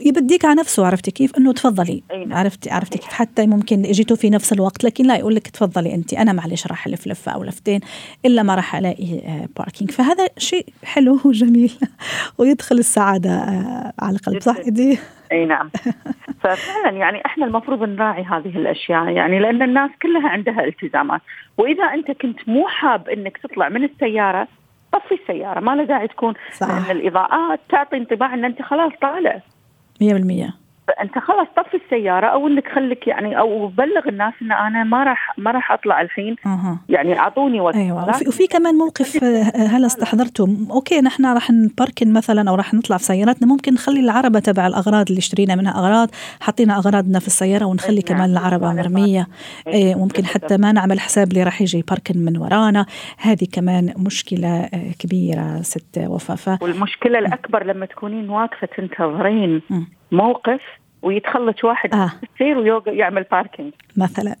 يبديك 0.00 0.44
على 0.44 0.54
نفسه 0.54 0.86
عرفتي 0.86 1.10
كيف؟ 1.10 1.36
أنه 1.36 1.52
تفضلي. 1.52 2.02
نعم. 2.10 2.32
عرفتي 2.32 2.70
عرفتي 2.70 2.98
كيف 2.98 3.12
حتى 3.12 3.46
ممكن 3.46 3.82
جيتوا 3.82 4.16
في 4.16 4.30
نفس 4.30 4.52
الوقت 4.52 4.84
لكن 4.84 5.06
لا 5.06 5.16
يقول 5.16 5.34
لك 5.34 5.48
تفضلي 5.48 5.94
أنت 5.94 6.14
أنا 6.14 6.32
معلش 6.32 6.66
راح 6.66 6.86
ألف 6.86 7.06
لفة 7.06 7.32
أو 7.32 7.44
لفتين 7.44 7.80
إلا 8.24 8.42
ما 8.42 8.54
راح 8.54 8.76
ألاقي 8.76 9.18
آه، 9.18 9.48
باركينج 9.56 9.90
فهذا 9.90 10.26
شيء 10.38 10.66
حلو 10.84 11.20
وجميل 11.24 11.72
ويدخل 12.38 12.78
السعادة 12.78 13.30
آه، 13.30 13.92
على 13.98 14.16
القلب 14.16 14.40
صح 14.40 14.56
جداً. 14.56 14.64
إيدي؟ 14.64 14.98
أي 15.32 15.44
نعم. 15.46 15.70
ففعلا 16.42 16.96
يعني 16.96 17.26
إحنا 17.26 17.46
المفروض 17.46 17.82
نراعي 17.82 18.22
هذه 18.22 18.56
الأشياء 18.58 19.08
يعني 19.08 19.38
لأن 19.38 19.62
الناس 19.62 19.90
كلها 20.02 20.28
عندها 20.28 20.64
التزامات. 20.64 21.20
وإذا 21.58 21.84
أنت 21.84 22.10
كنت 22.10 22.48
مو 22.48 22.68
حاب 22.68 22.93
إنك 22.96 23.36
تطلع 23.36 23.68
من 23.68 23.84
السيارة 23.84 24.48
طفي 24.92 25.14
السيارة 25.14 25.60
ما 25.60 25.76
له 25.76 25.84
داعي 25.84 26.08
تكون 26.08 26.34
صح. 26.52 26.68
لأن 26.68 26.96
الاضاءات 26.96 27.60
تعطي 27.68 27.96
انطباع 27.96 28.34
إن 28.34 28.44
أنت 28.44 28.62
خلاص 28.62 28.92
طالع 29.02 29.40
100% 30.02 30.63
فانت 30.88 31.18
خلاص 31.18 31.46
طفي 31.56 31.76
السيارة 31.76 32.26
أو 32.26 32.46
إنك 32.46 32.68
خليك 32.74 33.06
يعني 33.06 33.38
أو 33.38 33.68
بلغ 33.68 34.08
الناس 34.08 34.34
إن 34.42 34.52
أنا 34.52 34.84
ما 34.84 35.04
راح 35.04 35.38
ما 35.38 35.50
راح 35.50 35.72
أطلع 35.72 36.00
الحين. 36.00 36.36
أها. 36.46 36.78
يعني 36.88 37.18
أعطوني 37.18 37.60
وقت. 37.60 37.76
أيوه. 37.76 38.08
وفي, 38.08 38.28
وفي 38.28 38.46
كمان 38.46 38.74
موقف 38.74 39.24
آه، 39.24 39.66
هلا 39.66 39.86
استحضرته 39.86 40.48
أوكي 40.70 41.00
نحن 41.00 41.26
راح 41.26 41.50
نباركن 41.50 42.12
مثلا 42.12 42.50
أو 42.50 42.54
راح 42.54 42.74
نطلع 42.74 42.96
في 42.96 43.04
سياراتنا. 43.04 43.48
ممكن 43.48 43.74
نخلي 43.74 44.00
العربة 44.00 44.40
تبع 44.40 44.66
الأغراض 44.66 45.08
اللي 45.08 45.18
اشترينا 45.18 45.54
منها 45.54 45.78
أغراض 45.78 46.08
حطينا 46.40 46.78
أغراضنا 46.78 47.18
في 47.18 47.26
السيارة 47.26 47.64
ونخلي 47.64 48.02
نعم، 48.08 48.16
كمان 48.16 48.30
العربة 48.30 48.68
على 48.68 48.82
مرمية. 48.82 49.26
إيه، 49.66 49.74
إيه 49.74 49.94
ممكن 49.94 50.24
حتى 50.26 50.56
ما 50.56 50.72
نعمل 50.72 51.00
حساب 51.00 51.28
اللي 51.28 51.42
راح 51.42 51.62
يجي 51.62 51.78
يباركن 51.78 52.18
من 52.18 52.38
ورانا. 52.38 52.86
هذه 53.18 53.46
كمان 53.52 53.94
مشكلة 53.96 54.48
آه، 54.48 54.92
كبيرة 54.98 55.62
ست 55.62 55.98
وفاء 55.98 56.58
والمشكلة 56.62 57.18
الأكبر 57.18 57.64
لما 57.64 57.86
تكونين 57.86 58.30
واقفة 58.30 58.68
تنتظرين. 58.76 59.62
موقف 60.14 60.60
ويدخل 61.02 61.48
لج 61.48 61.64
واحد 61.64 61.94
آه. 61.94 62.12
في 62.20 62.26
السير 62.32 62.58
ويوقف 62.58 62.92
يعمل 62.92 63.22
parking 63.22 63.72
مثلا. 63.96 64.36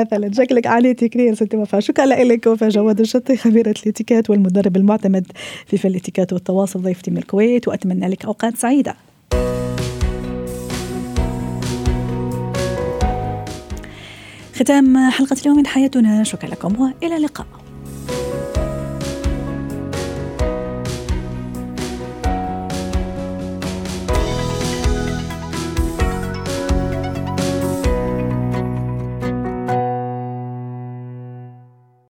مثلا. 0.00 0.32
شكلك 0.32 0.66
عانيتي 0.66 1.08
كثير 1.08 1.34
ست 1.34 1.54
وفاء 1.54 1.80
شكرا 1.80 2.06
لك 2.06 2.46
وفاء 2.46 2.68
جواد 2.68 3.00
الشطي 3.00 3.36
خبيرة 3.36 3.74
الاتيكيت 3.84 4.30
والمدرب 4.30 4.76
المعتمد 4.76 5.32
في 5.66 5.76
فن 5.76 5.88
الاتيكيت 5.88 6.32
والتواصل 6.32 6.82
ضيفتي 6.82 7.10
من 7.10 7.18
الكويت. 7.18 7.68
وأتمنى 7.68 8.08
لك 8.08 8.24
أوقات 8.24 8.56
سعيدة. 8.56 8.94
ختام 14.54 15.10
حلقة 15.10 15.36
اليوم 15.42 15.56
من 15.56 15.66
حياتنا. 15.66 16.24
شكرا 16.24 16.50
لكم 16.50 16.80
وإلى 16.80 17.16
اللقاء. 17.16 17.46